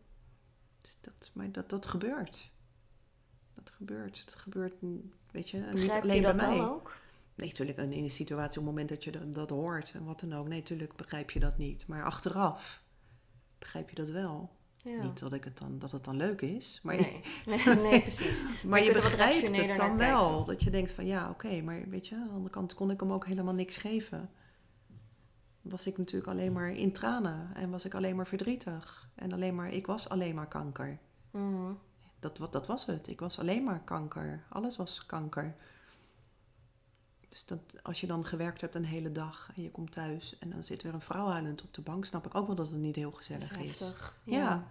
[0.80, 2.50] Dus dat, maar dat, dat gebeurt.
[3.54, 4.22] Dat gebeurt.
[4.24, 6.56] Dat gebeurt, mm, weet je, niet alleen je bij mij.
[6.56, 6.96] dan ook?
[7.34, 10.04] Nee, natuurlijk in in de situatie, op het moment dat je dat, dat hoort en
[10.04, 10.48] wat dan ook.
[10.48, 11.86] Nee, natuurlijk begrijp je dat niet.
[11.86, 12.82] Maar achteraf
[13.58, 14.50] begrijp je dat wel.
[14.82, 15.02] Ja.
[15.02, 17.20] Niet dat, ik het dan, dat het dan leuk is, maar, Nee.
[17.46, 18.44] Nee, nee, precies.
[18.64, 20.28] maar je je begrijpt het dan wel.
[20.28, 20.46] kijken.
[20.46, 23.00] Dat je denkt van ja, oké, maar weet je, aan de andere kant kon ik
[23.00, 24.30] hem ook helemaal niks geven.
[25.60, 29.08] Was ik natuurlijk alleen maar in tranen en was ik alleen maar verdrietig.
[29.14, 30.98] En alleen maar, ik was alleen maar kanker.
[31.30, 31.72] Mhm.
[32.20, 33.08] Dat, wat- dat was het.
[33.08, 34.44] Ik was alleen maar kanker.
[34.48, 35.54] Alles was kanker.
[37.30, 40.50] Dus dat, als je dan gewerkt hebt een hele dag en je komt thuis en
[40.50, 42.78] dan zit weer een vrouw huilend op de bank, snap ik ook wel dat het
[42.80, 43.66] niet heel Dat is gezellig is.
[43.80, 44.20] heftig.
[44.24, 44.38] Ja.
[44.38, 44.66] Ja.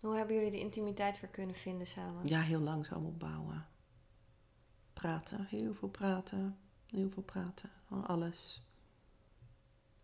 [0.00, 2.26] Hoe hebben jullie de intimiteit weer kunnen vinden samen?
[2.28, 3.66] ja, heel langzaam opbouwen.
[4.92, 7.70] Praten, heel veel praten, heel veel praten.
[7.88, 8.62] alles.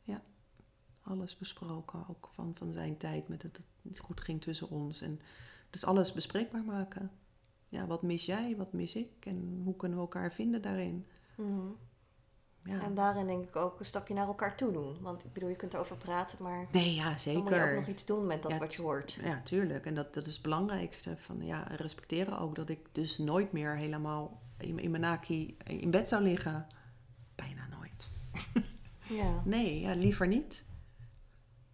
[0.02, 0.22] Ja,
[1.02, 2.08] alles besproken.
[2.08, 5.00] Ook van, van zijn tijd met dat het niet goed ging tussen ons.
[5.00, 5.20] En
[5.70, 7.10] dus alles bespreekbaar maken.
[7.72, 11.06] Ja, wat mis jij, wat mis ik en hoe kunnen we elkaar vinden daarin?
[11.36, 11.66] Mhm.
[12.64, 12.80] Ja.
[12.80, 15.00] En daarin denk ik ook een stapje naar elkaar toe doen.
[15.00, 17.74] Want ik bedoel, je kunt erover praten, maar Nee, ja, dan moet je ook zeker.
[17.74, 19.12] nog iets doen met dat Ja, wat je hoort.
[19.12, 19.86] Ja, tuurlijk.
[19.86, 21.16] En dat, dat is het belangrijkste.
[21.18, 25.90] Van, ja, respecteren ook dat ik dus nooit meer helemaal in, in mijn naki in
[25.90, 26.66] bed zou liggen.
[27.34, 28.10] Bijna nooit.
[29.08, 29.42] Ja.
[29.44, 30.64] Nee, ja, liever niet.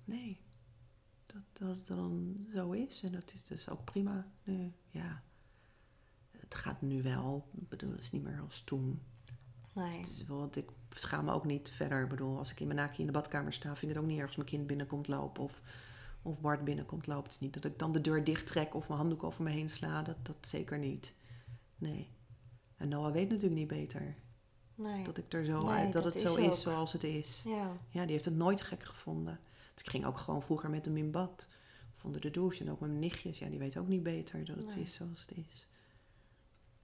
[0.04, 0.40] Nee.
[1.26, 3.02] Dat, dat het dan zo is.
[3.02, 4.26] En dat is dus ook prima.
[4.90, 5.22] Ja.
[6.48, 7.48] Het gaat nu wel.
[7.60, 9.02] Ik bedoel, het is niet meer als toen.
[9.72, 9.98] Nee.
[9.98, 12.02] Het is wel, want ik schaam me ook niet verder.
[12.02, 14.06] Ik bedoel, als ik in mijn naki in de badkamer sta, vind ik het ook
[14.10, 15.42] niet erg als mijn kind binnenkomt lopen.
[15.42, 15.62] Of,
[16.22, 17.22] of Bart binnenkomt lopen.
[17.24, 19.50] Het is niet dat ik dan de deur dicht trek of mijn handdoek over me
[19.50, 20.02] heen sla.
[20.02, 21.14] Dat, dat zeker niet.
[21.76, 22.08] Nee.
[22.76, 24.14] En Noah weet natuurlijk niet beter.
[24.74, 25.04] nee.
[25.04, 26.52] Dat ik er zo Nee, uit, dat, dat het is zo ook.
[26.52, 27.42] is zoals het is.
[27.46, 27.72] Ja.
[27.88, 29.40] Ja, die heeft het nooit gek gevonden.
[29.74, 31.48] Dus ik ging ook gewoon vroeger met hem in bad.
[31.94, 32.64] Of onder de douche.
[32.64, 33.38] En ook met mijn nichtjes.
[33.38, 34.84] Ja, die weet ook niet beter dat het Nee.
[34.84, 35.66] is zoals het is.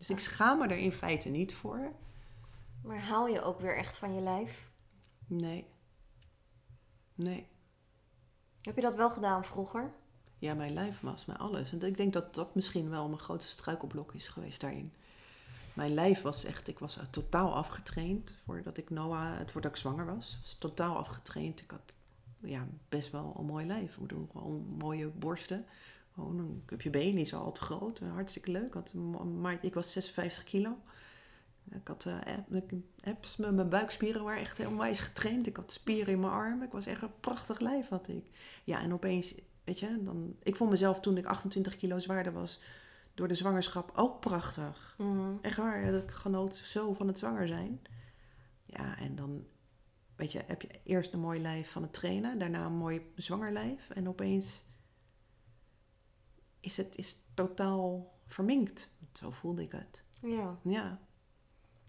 [0.05, 1.93] Dus ik schaam me er in feite niet voor.
[2.83, 4.71] Maar hou je ook weer echt van je lijf?
[5.27, 5.67] Nee.
[7.15, 7.47] Nee.
[8.61, 9.93] Heb je dat wel gedaan vroeger?
[10.39, 11.73] Ja, mijn lijf was mijn alles.
[11.73, 14.93] En ik denk dat dat misschien wel mijn grootste struikelblok is geweest daarin.
[15.75, 20.07] Mijn lijf was echt, ik was totaal afgetraind voordat ik Noah, het voordat ik zwanger
[20.07, 20.39] was.
[20.41, 21.61] was totaal afgetraind.
[21.61, 21.93] Ik had
[22.39, 23.95] ja, best wel een mooi lijf.
[23.95, 25.67] Ik bedoel, gewoon mooie borsten.
[26.15, 27.99] Gewoon een cupje been, niet zo al te groot.
[27.99, 28.67] Hartstikke leuk.
[28.67, 30.77] Ik, had, een ma- ik was 56 kilo.
[31.71, 32.17] Ik had eh,
[32.51, 32.73] ik-
[33.05, 35.47] abs, mijn buikspieren waren echt helemaal wijs getraind.
[35.47, 36.67] Ik had spieren in mijn armen.
[36.67, 38.25] Ik was echt een prachtig lijf had ik.
[38.65, 39.35] Ja, en opeens,
[39.65, 42.62] weet je, dan, ik vond mezelf toen ik 28 kilo zwaarder was
[43.15, 44.95] door de zwangerschap ook prachtig.
[44.99, 45.33] Mhm.
[45.43, 47.81] Echt waar, dat ik genoot zo van het zwanger zijn.
[48.67, 49.45] Ja, en dan,
[50.17, 53.91] weet je, heb je eerst een mooi lijf van het trainen, daarna een mooi zwangerlijf.
[53.91, 54.65] En opeens
[56.65, 58.91] is het is totaal verminkt.
[59.12, 60.05] Zo voelde ik het.
[60.21, 60.59] Ja.
[60.62, 60.99] Ja,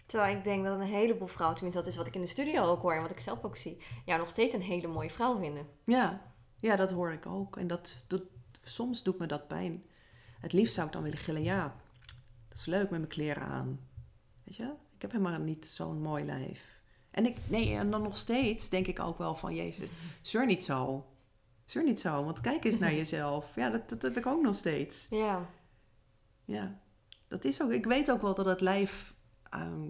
[0.05, 2.63] Terwijl ik denk dat een heleboel vrouwen, tenminste dat is wat ik in de studio
[2.63, 5.39] ook hoor en wat ik zelf ook zie, ja, nog steeds een hele mooie vrouw
[5.39, 5.67] vinden.
[5.83, 7.57] ja, ja dat hoor ik ook.
[7.57, 8.23] En dat, doet
[8.63, 9.83] soms doet me dat pijn.
[10.39, 11.75] Het liefst zou ik dan willen gillen, ja,
[12.49, 13.79] dat is leuk met mijn kleren aan.
[14.43, 16.79] Weet je, ik heb helemaal niet zo'n mooi lijf.
[17.11, 19.89] En ik, nee, en dan nog steeds denk ik ook wel van, jezus,
[20.21, 21.05] zeur niet zo.
[21.65, 23.45] Zeur niet zo, want kijk eens naar jezelf.
[23.55, 25.07] Ja, dat, dat heb ik ook nog steeds.
[25.09, 25.49] Ja.
[26.45, 26.79] Ja,
[27.27, 27.71] dat is ook.
[27.71, 29.13] Ik weet ook wel dat het lijf
[29.49, 29.89] ehm,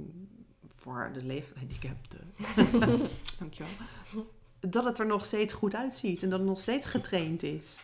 [0.77, 2.33] voor de leefgehandicapten,
[3.39, 3.71] dankjewel,
[4.59, 7.79] dat het er nog steeds goed uitziet en dat het nog steeds getraind is.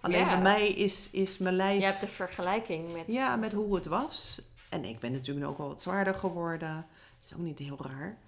[0.00, 0.26] Alleen Ja.
[0.26, 3.04] bij mij is, is mijn lijf, Je hebt de vergelijking met...
[3.06, 4.42] ja, met hoe het was.
[4.68, 6.74] En ik ben natuurlijk ook wel wat zwaarder geworden.
[7.20, 8.18] Dat is ook niet heel raar.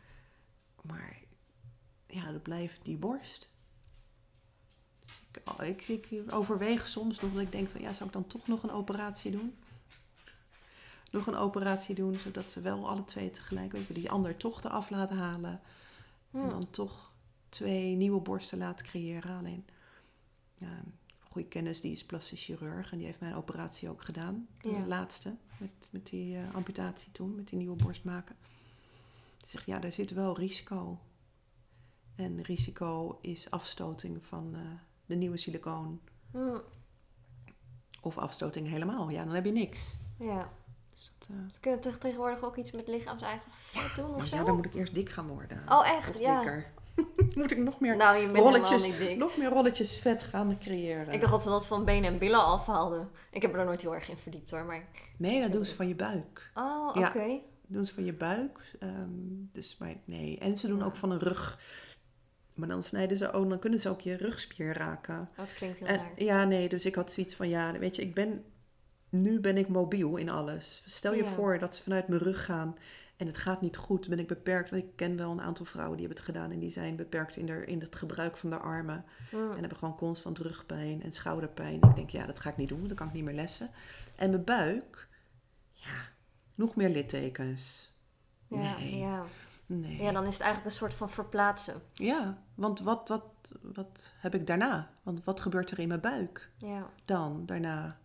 [0.82, 1.18] Maar
[2.06, 3.50] ja, dat blijft die borst.
[5.58, 8.46] Dus ik, ik, overweeg soms nog dat ik denk van ja, zou ik dan toch
[8.46, 9.54] nog een operatie doen?
[11.10, 14.64] Nog een operatie doen, zodat ze wel alle twee tegelijk, weet je, die ander toch
[14.64, 15.60] eraf laten halen.
[16.30, 16.48] En Hm.
[16.48, 17.12] dan toch
[17.48, 19.36] twee nieuwe borsten laten creëren.
[19.38, 19.66] Alleen,
[20.56, 20.82] ja,
[21.28, 22.92] goede kennis, die is plastisch chirurg.
[22.92, 24.46] En die heeft mijn operatie ook gedaan.
[24.60, 24.86] De Ja.
[24.86, 28.36] laatste, met, met die eh, amputatie toen, met die nieuwe borst maken.
[29.38, 30.98] Die zegt, ja, daar zit wel risico.
[32.14, 34.60] En risico is afstoting van eh,
[35.06, 36.00] de nieuwe silicoon.
[36.32, 36.58] Hm.
[38.00, 39.08] Of afstoting helemaal.
[39.10, 39.94] Ja, dan heb je niks.
[40.18, 40.50] Ja.
[40.90, 44.16] Dus dat, eh, Dus kun je toch tegenwoordig ook iets met lichaams-eigen vet doen of
[44.16, 44.36] nou zo?
[44.36, 45.62] ja, dan moet ik eerst dik gaan worden.
[45.68, 46.08] Oh, echt?
[46.08, 46.34] Of Ja.
[46.40, 46.66] dikker.
[47.34, 51.12] moet ik nog meer Nou, rolletjes, nog meer rolletjes vet gaan creëren.
[51.12, 53.10] Ik dacht dat ze dat van benen en billen afhaalden.
[53.30, 54.88] Ik heb er nooit heel erg in verdiept hoor, maar...
[55.16, 56.50] Nee, dat doen ze van je buik.
[56.54, 57.00] Oh, oké.
[57.00, 57.12] Ja.
[57.32, 58.76] Dat doen ze van je buik.
[58.80, 59.08] ehm,
[59.52, 60.38] dus maar nee.
[60.38, 60.84] En ze doen Ja.
[60.84, 61.58] ook van een rug.
[62.54, 65.20] Maar dan snijden ze ook, dan kunnen ze ook je rugspier raken.
[65.30, 66.10] Oh, dat klinkt heel En, raar.
[66.22, 68.44] ja, nee, dus ik had zoiets van, ja, weet je, ik ben,
[69.08, 70.82] nu ben ik mobiel in alles.
[70.86, 71.28] Stel je Ja.
[71.28, 72.76] voor dat ze vanuit mijn rug gaan
[73.16, 74.70] en het gaat niet goed, ben ik beperkt.
[74.70, 77.36] Want ik ken wel een aantal vrouwen die hebben het gedaan en die zijn beperkt
[77.36, 79.04] in, de, in het gebruik van de armen.
[79.30, 79.36] Hm.
[79.36, 81.74] En hebben gewoon constant rugpijn en schouderpijn.
[81.82, 83.70] Ik denk, ja, dat ga ik niet doen, dan kan ik niet meer lessen.
[84.16, 85.08] En mijn buik,
[85.72, 85.94] ja,
[86.54, 87.92] nog meer littekens.
[88.48, 88.96] Ja, nee.
[88.96, 89.24] ja.
[89.80, 90.02] Nee.
[90.02, 91.82] ja, dan is het eigenlijk een soort van verplaatsen.
[91.92, 93.24] Ja, want wat, wat,
[93.62, 94.90] wat heb ik daarna?
[95.02, 96.90] Want wat gebeurt er in mijn buik Ja.
[97.04, 98.00] dan daarna?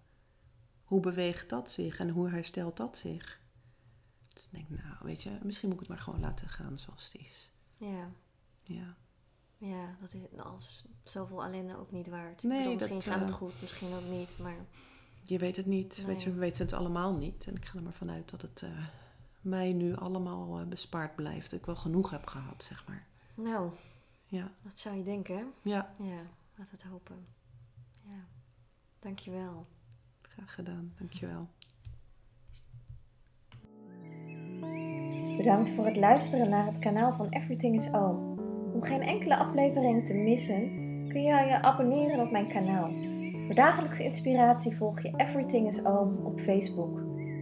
[0.83, 3.39] Hoe beweegt dat zich en hoe herstelt dat zich?
[4.33, 7.03] Dus ik denk, nou, weet je, misschien moet ik het maar gewoon laten gaan zoals
[7.03, 7.51] het is.
[7.77, 8.11] Ja.
[8.63, 8.95] Ja.
[9.57, 10.61] Ja, dat is nou,
[11.03, 12.43] zoveel ellende ook niet waard.
[12.43, 14.55] Nee, bedoel, misschien dat, gaat het eh, goed, misschien ook niet, maar...
[15.21, 17.47] Je weet het niet, weet je, we weten het allemaal niet.
[17.47, 18.69] En ik ga er maar vanuit dat het eh,
[19.41, 21.51] mij nu allemaal eh, bespaard blijft.
[21.51, 23.05] Dat ik wel genoeg heb gehad, zeg maar.
[23.35, 23.69] Nou,
[24.25, 25.43] Ja, dat zou je denken, hè?
[25.61, 26.21] ja Ja,
[26.55, 27.25] laat het hopen.
[28.03, 28.25] Ja,
[28.99, 29.65] dankjewel.
[30.21, 30.93] graag gedaan.
[30.97, 31.47] Dankjewel.
[35.37, 38.39] Bedankt voor het luisteren naar het kanaal van Everything is Oom.
[38.73, 40.59] Om geen enkele aflevering te missen,
[41.07, 42.89] kun je je abonneren op mijn kanaal.
[43.45, 46.99] Voor dagelijkse inspiratie volg je Everything is Oom op Facebook.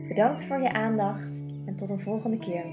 [0.07, 1.34] Bedankt voor je aandacht
[1.65, 2.65] en tot een volgende keer.